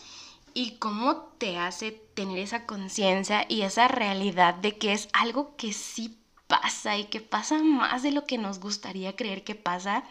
y 0.54 0.72
cómo 0.72 1.16
te 1.38 1.58
hace 1.58 1.92
tener 2.14 2.38
esa 2.38 2.66
conciencia 2.66 3.46
y 3.48 3.62
esa 3.62 3.88
realidad 3.88 4.54
de 4.54 4.78
que 4.78 4.92
es 4.92 5.08
algo 5.12 5.56
que 5.56 5.72
sí 5.72 6.16
pasa 6.46 6.96
y 6.96 7.04
que 7.04 7.20
pasa 7.20 7.62
más 7.62 8.02
de 8.02 8.12
lo 8.12 8.26
que 8.26 8.38
nos 8.38 8.60
gustaría 8.60 9.16
creer 9.16 9.44
que 9.44 9.54
pasa. 9.54 10.04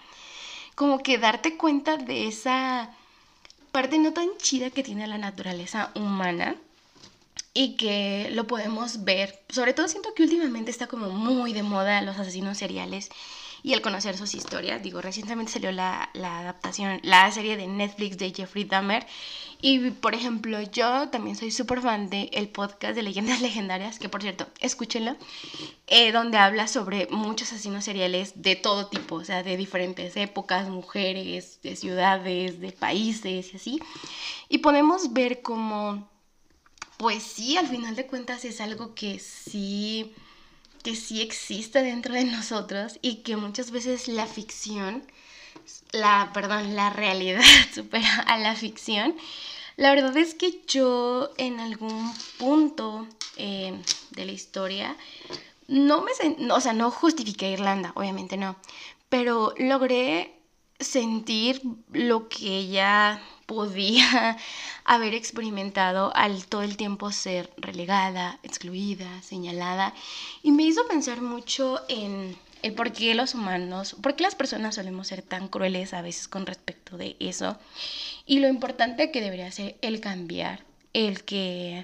Como 0.76 1.00
que 1.00 1.18
darte 1.18 1.58
cuenta 1.58 1.98
de 1.98 2.28
esa 2.28 2.96
parte 3.72 3.98
no 4.00 4.14
tan 4.14 4.30
chida 4.38 4.70
que 4.70 4.84
tiene 4.84 5.08
la 5.08 5.18
naturaleza 5.18 5.92
humana 5.96 6.56
y 7.54 7.76
que 7.76 8.30
lo 8.32 8.48
podemos 8.48 9.04
ver. 9.04 9.44
Sobre 9.50 9.74
todo 9.74 9.88
siento 9.88 10.14
que 10.14 10.24
últimamente 10.24 10.72
está 10.72 10.88
como 10.88 11.10
muy 11.10 11.54
de 11.54 11.64
moda 11.64 12.02
los 12.02 12.18
asesinos 12.18 12.58
seriales 12.58 13.10
y 13.64 13.74
el 13.74 13.82
conocer 13.82 14.18
sus 14.18 14.34
historias. 14.34 14.82
Digo, 14.82 15.02
recientemente 15.02 15.52
salió 15.52 15.72
la, 15.72 16.10
la 16.14 16.40
adaptación, 16.40 17.00
la 17.04 17.32
serie 17.32 17.58
de 17.58 17.68
Netflix 17.68 18.18
de 18.18 18.34
Jeffrey 18.34 18.64
Dahmer. 18.64 19.06
Y, 19.62 19.92
por 19.92 20.16
ejemplo, 20.16 20.60
yo 20.62 21.10
también 21.10 21.36
soy 21.36 21.52
súper 21.52 21.82
fan 21.82 22.10
del 22.10 22.30
el 22.34 22.50
podcast 22.50 22.96
de 22.96 23.04
Leyendas 23.04 23.42
Legendarias, 23.42 24.00
que 24.00 24.10
por 24.10 24.22
cierto, 24.22 24.48
escúchenlo, 24.60 25.16
eh, 25.88 26.12
donde 26.12 26.38
habla 26.38 26.68
sobre 26.68 27.08
muchos 27.12 27.52
asesinos 27.54 27.86
seriales 27.86 28.42
de 28.42 28.56
todo 28.56 28.88
tipo, 28.88 29.16
o 29.16 29.24
sea, 29.24 29.44
de 29.44 29.58
diferentes 29.58 30.18
épocas, 30.18 30.70
mujeres, 30.70 31.60
de 31.62 31.76
ciudades, 31.76 32.60
de 32.60 32.72
países 32.72 33.54
y 33.54 33.56
así. 33.56 33.80
Y 34.50 34.60
podemos 34.60 35.14
ver 35.14 35.42
cómo 35.42 36.10
pues 37.02 37.24
sí, 37.24 37.58
al 37.58 37.68
final 37.68 37.96
de 37.96 38.06
cuentas 38.06 38.46
es 38.46 38.62
algo 38.62 38.94
que 38.94 39.18
sí, 39.18 40.14
que 40.82 40.96
sí 40.96 41.22
existe 41.22 41.84
dentro 41.84 42.14
de 42.14 42.26
nosotros 42.26 43.00
y 43.02 43.18
que 43.18 43.38
muchas 43.38 43.72
veces 43.72 44.08
la 44.08 44.28
ficción, 44.28 45.04
la, 45.92 46.32
perdón, 46.34 46.76
la 46.76 46.90
realidad 46.90 47.44
supera 47.74 48.22
a 48.28 48.38
la 48.38 48.56
ficción. 48.56 49.16
La 49.78 49.94
verdad 49.94 50.16
es 50.18 50.36
que 50.36 50.62
yo 50.68 51.32
en 51.38 51.60
algún 51.60 52.14
punto 52.38 53.08
eh, 53.38 53.82
de 54.12 54.26
la 54.26 54.32
historia 54.32 54.96
no 55.68 56.04
me, 56.04 56.12
o 56.52 56.62
sea, 56.62 56.74
no 56.74 56.92
justifiqué 56.92 57.52
Irlanda, 57.52 57.94
obviamente 57.96 58.36
no, 58.36 58.58
pero 59.10 59.54
logré 59.58 60.34
sentir 60.80 61.62
lo 61.92 62.28
que 62.28 62.58
ella 62.58 63.22
podía 63.52 64.38
haber 64.86 65.14
experimentado 65.14 66.16
al 66.16 66.46
todo 66.46 66.62
el 66.62 66.78
tiempo 66.78 67.12
ser 67.12 67.50
relegada, 67.58 68.40
excluida, 68.44 69.22
señalada. 69.24 69.94
Y 70.42 70.52
me 70.52 70.64
hizo 70.64 70.88
pensar 70.88 71.22
mucho 71.22 71.82
en 71.90 72.38
el 72.62 72.74
por 72.74 72.94
qué 72.94 73.14
los 73.14 73.36
humanos, 73.36 73.98
por 74.02 74.16
qué 74.16 74.24
las 74.24 74.36
personas 74.36 74.76
solemos 74.76 75.08
ser 75.08 75.22
tan 75.22 75.50
crueles 75.50 75.94
a 75.94 76.02
veces 76.02 76.30
con 76.30 76.46
respecto 76.46 76.96
de 76.96 77.18
eso. 77.20 77.58
Y 78.26 78.40
lo 78.40 78.48
importante 78.48 79.12
que 79.12 79.20
debería 79.20 79.52
ser 79.52 79.76
el 79.82 80.00
cambiar, 80.00 80.64
el 80.94 81.24
que 81.26 81.84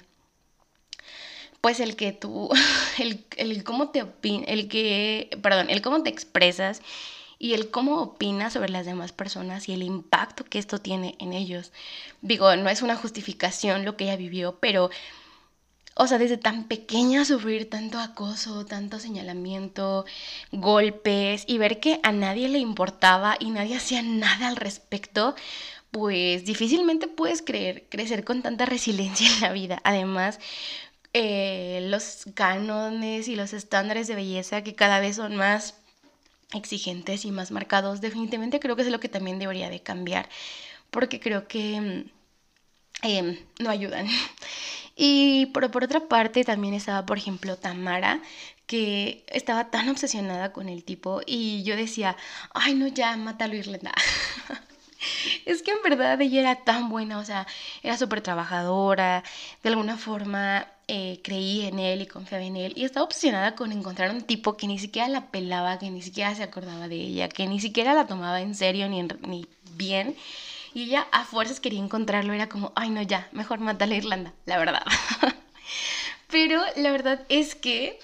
pues 1.59 1.81
el 1.81 1.97
que 1.97 2.13
tú, 2.13 2.49
el, 2.97 3.25
el 3.35 3.65
cómo 3.65 3.89
te 3.89 4.03
opin, 4.03 4.45
el 4.47 4.69
que, 4.69 5.37
perdón, 5.41 5.69
el 5.69 5.81
cómo 5.81 6.01
te 6.01 6.09
expresas 6.09 6.81
y 7.39 7.53
el 7.53 7.69
cómo 7.69 8.01
opina 8.01 8.49
sobre 8.49 8.69
las 8.69 8.85
demás 8.85 9.11
personas 9.11 9.69
y 9.69 9.73
el 9.73 9.83
impacto 9.83 10.43
que 10.43 10.59
esto 10.59 10.79
tiene 10.79 11.15
en 11.19 11.33
ellos. 11.33 11.71
Digo, 12.21 12.55
no 12.55 12.69
es 12.69 12.81
una 12.81 12.95
justificación 12.95 13.85
lo 13.85 13.95
que 13.95 14.05
ella 14.05 14.15
vivió, 14.15 14.57
pero, 14.59 14.89
o 15.95 16.07
sea, 16.07 16.17
desde 16.17 16.37
tan 16.37 16.65
pequeña 16.65 17.25
sufrir 17.25 17.69
tanto 17.69 17.99
acoso, 17.99 18.65
tanto 18.65 18.99
señalamiento, 18.99 20.05
golpes 20.51 21.43
y 21.47 21.57
ver 21.57 21.79
que 21.79 21.99
a 22.03 22.11
nadie 22.11 22.49
le 22.49 22.59
importaba 22.59 23.37
y 23.39 23.51
nadie 23.51 23.77
hacía 23.77 24.01
nada 24.01 24.47
al 24.47 24.55
respecto, 24.55 25.35
pues 25.91 26.45
difícilmente 26.45 27.07
puedes 27.07 27.41
creer, 27.41 27.85
crecer 27.89 28.23
con 28.23 28.41
tanta 28.41 28.65
resiliencia 28.65 29.27
en 29.27 29.41
la 29.41 29.51
vida. 29.51 29.81
Además, 29.83 30.39
eh, 31.13 31.81
los 31.89 32.25
cánones 32.35 33.27
y 33.27 33.35
los 33.35 33.53
estándares 33.53 34.07
de 34.07 34.15
belleza 34.15 34.63
que 34.63 34.75
cada 34.75 34.99
vez 34.99 35.15
son 35.17 35.35
más 35.35 35.75
exigentes 36.53 37.25
y 37.25 37.31
más 37.31 37.51
marcados, 37.51 38.01
definitivamente 38.01 38.59
creo 38.59 38.75
que 38.75 38.83
es 38.83 38.89
lo 38.89 38.99
que 38.99 39.09
también 39.09 39.39
debería 39.39 39.69
de 39.69 39.81
cambiar, 39.81 40.29
porque 40.91 41.19
creo 41.19 41.47
que 41.47 41.81
mm, 41.81 43.07
em, 43.07 43.37
no 43.59 43.69
ayudan. 43.69 44.07
Y 44.99 45.47
por, 45.47 45.69
por 45.69 45.83
otra 45.83 46.07
parte 46.07 46.43
también 46.43 46.73
estaba, 46.73 47.05
por 47.05 47.19
ejemplo, 47.19 47.55
Tamara, 47.55 48.19
que 48.65 49.23
estaba 49.27 49.69
tan 49.69 49.89
obsesionada 49.89 50.51
con 50.53 50.69
el 50.69 50.83
tipo 50.83 51.21
y 51.25 51.63
yo 51.63 51.75
decía, 51.75 52.17
ay 52.55 52.73
no, 52.75 52.87
ya, 52.87 53.15
mátalo 53.15 53.55
Irlanda. 53.55 53.93
es 55.45 55.61
que 55.61 55.71
en 55.71 55.81
verdad 55.83 56.19
ella 56.21 56.39
era 56.41 56.55
tan 56.63 56.89
buena, 56.89 57.19
o 57.19 57.25
sea, 57.25 57.47
era 57.83 57.97
súper 57.97 58.21
trabajadora, 58.21 59.23
de 59.63 59.69
alguna 59.69 59.97
forma 59.97 60.67
eh, 60.89 61.19
creí 61.21 61.65
en 61.65 61.79
él 61.79 62.01
y 62.01 62.07
confiaba 62.07 62.45
en 62.45 62.55
él 62.55 62.71
y 62.77 62.85
estaba 62.85 63.03
obsesionada 63.03 63.55
con 63.55 63.73
encontrar 63.73 64.09
un 64.11 64.21
tipo 64.21 64.55
que 64.55 64.67
ni 64.67 64.79
siquiera 64.79 65.09
la 65.09 65.31
pelaba, 65.31 65.79
que 65.79 65.89
ni 65.89 66.01
siquiera 66.01 66.33
se 66.33 66.43
acordaba 66.43 66.87
de 66.87 66.95
ella, 66.95 67.27
que 67.27 67.45
ni 67.45 67.59
siquiera 67.59 67.93
la 67.93 68.07
tomaba 68.07 68.39
en 68.39 68.55
serio 68.55 68.87
ni, 68.87 69.03
ni 69.27 69.47
bien. 69.75 70.15
Y 70.73 70.83
ella 70.83 71.07
a 71.11 71.25
fuerzas 71.25 71.59
quería 71.59 71.79
encontrarlo, 71.79 72.31
era 72.33 72.47
como, 72.47 72.71
ay 72.75 72.89
no, 72.89 73.01
ya, 73.01 73.27
mejor 73.33 73.59
mátale 73.59 73.95
a 73.95 73.97
Irlanda, 73.97 74.33
la 74.45 74.57
verdad. 74.57 74.83
Pero 76.29 76.61
la 76.77 76.91
verdad 76.91 77.25
es 77.27 77.55
que 77.55 77.99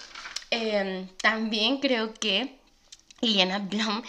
em, 0.50 1.08
también 1.22 1.78
creo 1.78 2.12
que 2.12 2.54
Liliana 3.22 3.60
Blum 3.60 4.02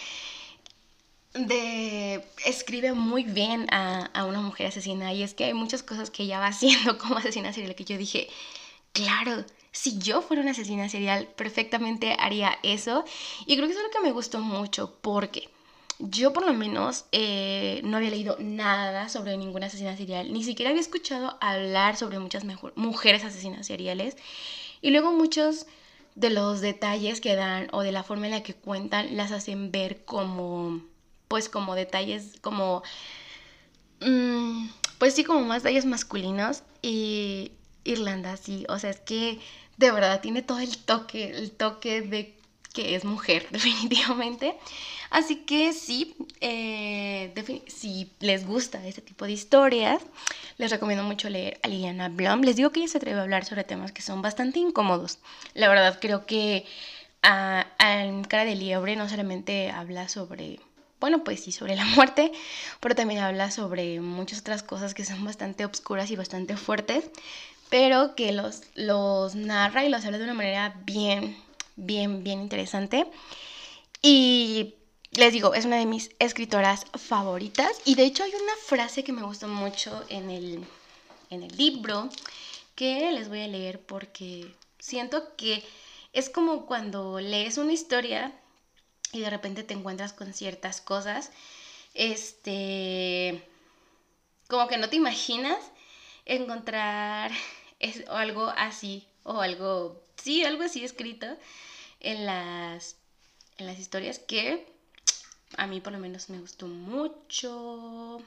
de, 1.32 2.22
escribe 2.44 2.92
muy 2.92 3.24
bien 3.24 3.66
a, 3.70 4.06
a, 4.12 4.24
una 4.24 4.40
mujer 4.40 4.66
asesina 4.66 5.12
y 5.12 5.22
es 5.22 5.34
que 5.34 5.44
hay 5.44 5.54
muchas 5.54 5.82
cosas 5.82 6.10
que 6.10 6.24
ella 6.24 6.40
va 6.40 6.48
haciendo 6.48 6.98
como 6.98 7.16
asesina 7.16 7.52
serial 7.52 7.74
que 7.74 7.84
yo 7.84 7.96
dije, 7.96 8.28
claro, 8.96 9.44
si 9.72 9.98
yo 9.98 10.22
fuera 10.22 10.42
una 10.42 10.52
asesina 10.52 10.88
serial, 10.88 11.28
perfectamente 11.36 12.16
haría 12.18 12.58
eso. 12.62 13.04
Y 13.44 13.56
creo 13.56 13.66
que 13.66 13.72
eso 13.74 13.82
es 13.82 13.86
lo 13.86 13.92
que 13.92 14.06
me 14.06 14.12
gustó 14.12 14.40
mucho, 14.40 14.96
porque 15.02 15.50
yo 15.98 16.32
por 16.32 16.46
lo 16.46 16.54
menos 16.54 17.04
eh, 17.12 17.80
no 17.84 17.98
había 17.98 18.10
leído 18.10 18.36
nada 18.40 19.08
sobre 19.08 19.36
ninguna 19.36 19.66
asesina 19.66 19.96
serial, 19.96 20.32
ni 20.32 20.44
siquiera 20.44 20.70
había 20.70 20.80
escuchado 20.80 21.36
hablar 21.40 21.96
sobre 21.96 22.18
muchas 22.18 22.44
mujeres 22.74 23.24
asesinas 23.24 23.66
seriales. 23.66 24.16
Y 24.80 24.90
luego 24.90 25.12
muchos 25.12 25.66
de 26.14 26.30
los 26.30 26.62
detalles 26.62 27.20
que 27.20 27.36
dan 27.36 27.68
o 27.72 27.82
de 27.82 27.92
la 27.92 28.02
forma 28.02 28.26
en 28.26 28.32
la 28.32 28.42
que 28.42 28.54
cuentan 28.54 29.16
las 29.16 29.30
hacen 29.30 29.72
ver 29.72 30.04
como, 30.06 30.80
pues 31.28 31.50
como 31.50 31.74
detalles, 31.74 32.38
como, 32.40 32.82
mm, 34.00 34.68
pues 34.98 35.14
sí, 35.14 35.24
como 35.24 35.40
más 35.42 35.62
detalles 35.62 35.84
masculinos. 35.84 36.62
Y 36.80 37.52
Irlanda, 37.86 38.36
sí, 38.36 38.64
o 38.68 38.78
sea, 38.78 38.90
es 38.90 39.00
que 39.00 39.38
de 39.76 39.90
verdad 39.90 40.20
tiene 40.20 40.42
todo 40.42 40.58
el 40.60 40.76
toque, 40.78 41.30
el 41.30 41.50
toque 41.50 42.02
de 42.02 42.36
que 42.76 42.94
es 42.94 43.04
mujer, 43.04 43.46
definitivamente. 43.50 44.54
Así 45.10 45.36
que 45.36 45.72
sí, 45.72 46.14
eh, 46.40 47.32
si 47.68 48.10
les 48.20 48.46
gusta 48.46 48.86
este 48.86 49.00
tipo 49.00 49.24
de 49.24 49.32
historias, 49.32 50.02
les 50.58 50.70
recomiendo 50.70 51.04
mucho 51.04 51.30
leer 51.30 51.58
a 51.62 51.68
Liliana 51.68 52.08
Blum. 52.10 52.42
Les 52.42 52.56
digo 52.56 52.70
que 52.70 52.80
ella 52.80 52.88
se 52.88 52.98
atreve 52.98 53.18
a 53.18 53.22
hablar 53.22 53.44
sobre 53.44 53.64
temas 53.64 53.92
que 53.92 54.02
son 54.02 54.20
bastante 54.20 54.58
incómodos. 54.58 55.18
La 55.54 55.68
verdad, 55.68 55.98
creo 56.00 56.26
que 56.26 56.66
a, 57.22 57.66
en 57.78 58.24
Cara 58.24 58.44
de 58.44 58.56
Liebre 58.56 58.96
no 58.96 59.08
solamente 59.08 59.70
habla 59.70 60.08
sobre 60.08 60.60
bueno, 60.98 61.24
pues 61.24 61.44
sí, 61.44 61.52
sobre 61.52 61.76
la 61.76 61.84
muerte, 61.84 62.32
pero 62.80 62.94
también 62.94 63.20
habla 63.20 63.50
sobre 63.50 64.00
muchas 64.00 64.40
otras 64.40 64.62
cosas 64.62 64.94
que 64.94 65.04
son 65.04 65.24
bastante 65.24 65.64
obscuras 65.64 66.10
y 66.10 66.16
bastante 66.16 66.56
fuertes, 66.56 67.10
pero 67.68 68.14
que 68.14 68.32
los, 68.32 68.62
los 68.74 69.34
narra 69.34 69.84
y 69.84 69.88
los 69.88 70.04
habla 70.04 70.18
de 70.18 70.24
una 70.24 70.34
manera 70.34 70.80
bien, 70.84 71.36
bien, 71.76 72.22
bien 72.22 72.40
interesante. 72.40 73.06
Y 74.02 74.74
les 75.12 75.32
digo, 75.32 75.54
es 75.54 75.64
una 75.64 75.76
de 75.76 75.86
mis 75.86 76.10
escritoras 76.18 76.84
favoritas. 76.94 77.70
Y 77.84 77.94
de 77.94 78.04
hecho 78.04 78.24
hay 78.24 78.30
una 78.30 78.56
frase 78.66 79.04
que 79.04 79.12
me 79.12 79.22
gustó 79.22 79.48
mucho 79.48 80.04
en 80.08 80.30
el, 80.30 80.64
en 81.30 81.42
el 81.42 81.56
libro 81.56 82.08
que 82.74 83.10
les 83.12 83.28
voy 83.28 83.42
a 83.42 83.48
leer 83.48 83.80
porque 83.80 84.54
siento 84.78 85.34
que 85.36 85.64
es 86.12 86.30
como 86.30 86.66
cuando 86.66 87.20
lees 87.20 87.58
una 87.58 87.72
historia 87.72 88.32
y 89.12 89.20
de 89.20 89.30
repente 89.30 89.62
te 89.62 89.74
encuentras 89.74 90.12
con 90.12 90.32
ciertas 90.34 90.80
cosas, 90.80 91.30
este, 91.94 93.42
como 94.48 94.68
que 94.68 94.76
no 94.76 94.88
te 94.88 94.96
imaginas 94.96 95.58
encontrar 96.26 97.32
algo 98.08 98.48
así 98.56 99.06
o 99.22 99.40
algo, 99.40 100.02
sí, 100.16 100.44
algo 100.44 100.64
así 100.64 100.84
escrito 100.84 101.26
en 102.00 102.26
las, 102.26 102.96
en 103.58 103.66
las 103.66 103.78
historias 103.78 104.18
que 104.18 104.66
a 105.56 105.66
mí 105.66 105.80
por 105.80 105.92
lo 105.92 105.98
menos 105.98 106.28
me 106.30 106.38
gustó 106.38 106.66
mucho. 106.66 108.18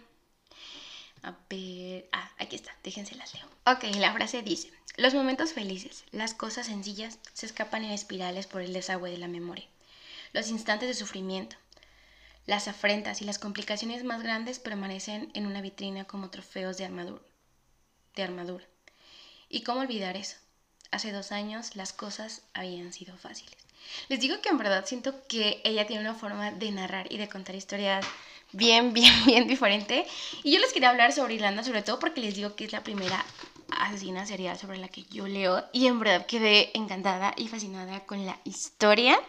A 1.21 1.35
ver, 1.49 2.07
ah, 2.11 2.31
aquí 2.37 2.55
está, 2.55 2.71
déjense 2.83 3.15
las 3.15 3.33
leo. 3.33 3.45
Ok, 3.65 3.83
la 3.97 4.13
frase 4.13 4.41
dice, 4.41 4.71
los 4.95 5.13
momentos 5.13 5.53
felices, 5.53 6.05
las 6.11 6.33
cosas 6.33 6.67
sencillas, 6.67 7.19
se 7.33 7.45
escapan 7.45 7.83
en 7.83 7.91
espirales 7.91 8.47
por 8.47 8.61
el 8.61 8.73
desagüe 8.73 9.11
de 9.11 9.17
la 9.17 9.27
memoria. 9.27 9.67
Los 10.31 10.49
instantes 10.49 10.87
de 10.87 10.93
sufrimiento, 10.93 11.57
las 12.45 12.67
afrentas 12.67 13.21
y 13.21 13.25
las 13.25 13.39
complicaciones 13.39 14.03
más 14.03 14.23
grandes 14.23 14.59
permanecen 14.59 15.29
en 15.33 15.45
una 15.45 15.61
vitrina 15.61 16.05
como 16.05 16.29
trofeos 16.29 16.77
de 16.77 16.85
armadura. 16.85 17.23
De 18.15 18.23
armadura. 18.23 18.65
¿Y 19.49 19.61
cómo 19.63 19.81
olvidar 19.81 20.15
eso? 20.15 20.37
Hace 20.91 21.11
dos 21.11 21.31
años 21.31 21.75
las 21.75 21.91
cosas 21.91 22.43
habían 22.53 22.93
sido 22.93 23.17
fáciles. 23.17 23.57
Les 24.07 24.19
digo 24.19 24.41
que 24.41 24.49
en 24.49 24.59
verdad 24.59 24.85
siento 24.85 25.15
que 25.27 25.61
ella 25.63 25.87
tiene 25.87 26.01
una 26.01 26.13
forma 26.13 26.51
de 26.51 26.71
narrar 26.71 27.11
y 27.11 27.17
de 27.17 27.27
contar 27.27 27.55
historias 27.55 28.05
bien, 28.51 28.93
bien, 28.93 29.13
bien 29.25 29.47
diferente. 29.47 30.05
Y 30.43 30.51
yo 30.51 30.59
les 30.59 30.71
quería 30.71 30.91
hablar 30.91 31.11
sobre 31.13 31.33
Irlanda, 31.33 31.63
sobre 31.63 31.81
todo 31.81 31.99
porque 31.99 32.21
les 32.21 32.35
digo 32.35 32.55
que 32.55 32.65
es 32.65 32.71
la 32.71 32.83
primera 32.83 33.25
asesina 33.71 34.25
serial 34.25 34.57
sobre 34.57 34.77
la 34.77 34.87
que 34.87 35.03
yo 35.03 35.27
leo. 35.27 35.65
Y 35.73 35.87
en 35.87 35.99
verdad 35.99 36.27
quedé 36.27 36.71
encantada 36.75 37.33
y 37.35 37.47
fascinada 37.47 38.05
con 38.05 38.25
la 38.25 38.39
historia. 38.43 39.19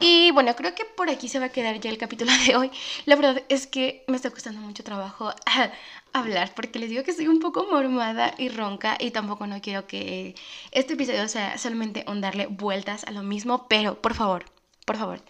Y 0.00 0.30
bueno, 0.30 0.54
creo 0.54 0.74
que 0.76 0.84
por 0.84 1.10
aquí 1.10 1.28
se 1.28 1.40
va 1.40 1.46
a 1.46 1.48
quedar 1.48 1.80
ya 1.80 1.90
el 1.90 1.98
capítulo 1.98 2.30
de 2.46 2.56
hoy. 2.56 2.70
La 3.04 3.16
verdad 3.16 3.42
es 3.48 3.66
que 3.66 4.04
me 4.06 4.16
está 4.16 4.30
costando 4.30 4.60
mucho 4.60 4.84
trabajo 4.84 5.32
hablar 6.12 6.52
porque 6.54 6.78
les 6.78 6.90
digo 6.90 7.02
que 7.02 7.10
estoy 7.10 7.26
un 7.26 7.40
poco 7.40 7.66
mormada 7.70 8.32
y 8.38 8.48
ronca 8.48 8.96
y 9.00 9.10
tampoco 9.10 9.46
no 9.48 9.60
quiero 9.60 9.86
que 9.88 10.36
este 10.70 10.94
episodio 10.94 11.26
sea 11.28 11.58
solamente 11.58 12.04
un 12.06 12.20
darle 12.20 12.46
vueltas 12.46 13.04
a 13.04 13.10
lo 13.10 13.22
mismo, 13.24 13.66
pero 13.68 14.00
por 14.00 14.14
favor, 14.14 14.44
por 14.86 14.96
favor, 14.96 15.20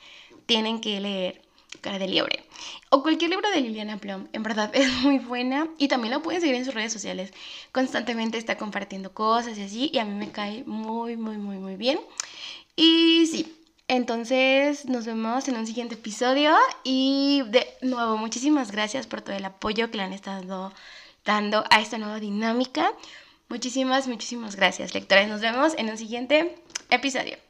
tienen 0.46 0.80
que 0.80 1.00
leer 1.00 1.42
Cara 1.80 1.98
de 1.98 2.08
Liebre 2.08 2.44
o 2.90 3.02
cualquier 3.02 3.30
libro 3.30 3.48
de 3.50 3.60
Liliana 3.60 3.98
Plum. 3.98 4.28
En 4.32 4.42
verdad 4.42 4.70
es 4.74 4.92
muy 5.02 5.18
buena 5.18 5.68
y 5.78 5.88
también 5.88 6.12
la 6.12 6.20
pueden 6.20 6.40
seguir 6.42 6.56
en 6.56 6.64
sus 6.66 6.74
redes 6.74 6.92
sociales. 6.92 7.32
Constantemente 7.72 8.36
está 8.36 8.58
compartiendo 8.58 9.14
cosas 9.14 9.56
y 9.56 9.62
así 9.62 9.90
y 9.92 9.98
a 9.98 10.04
mí 10.04 10.14
me 10.14 10.30
cae 10.30 10.64
muy, 10.64 11.16
muy, 11.16 11.38
muy, 11.38 11.56
muy 11.56 11.76
bien. 11.76 11.98
Y 12.76 13.26
sí, 13.26 13.57
entonces 13.88 14.84
nos 14.84 15.06
vemos 15.06 15.48
en 15.48 15.56
un 15.56 15.66
siguiente 15.66 15.94
episodio 15.94 16.54
y 16.84 17.42
de 17.48 17.66
nuevo 17.80 18.18
muchísimas 18.18 18.70
gracias 18.70 19.06
por 19.06 19.22
todo 19.22 19.34
el 19.34 19.44
apoyo 19.44 19.90
que 19.90 19.96
le 19.96 20.02
han 20.02 20.12
estado 20.12 20.72
dando 21.24 21.64
a 21.70 21.80
esta 21.80 21.98
nueva 21.98 22.20
dinámica. 22.20 22.92
Muchísimas, 23.48 24.06
muchísimas 24.06 24.56
gracias, 24.56 24.92
lectores. 24.94 25.28
Nos 25.28 25.40
vemos 25.40 25.74
en 25.78 25.88
un 25.88 25.96
siguiente 25.96 26.62
episodio. 26.90 27.47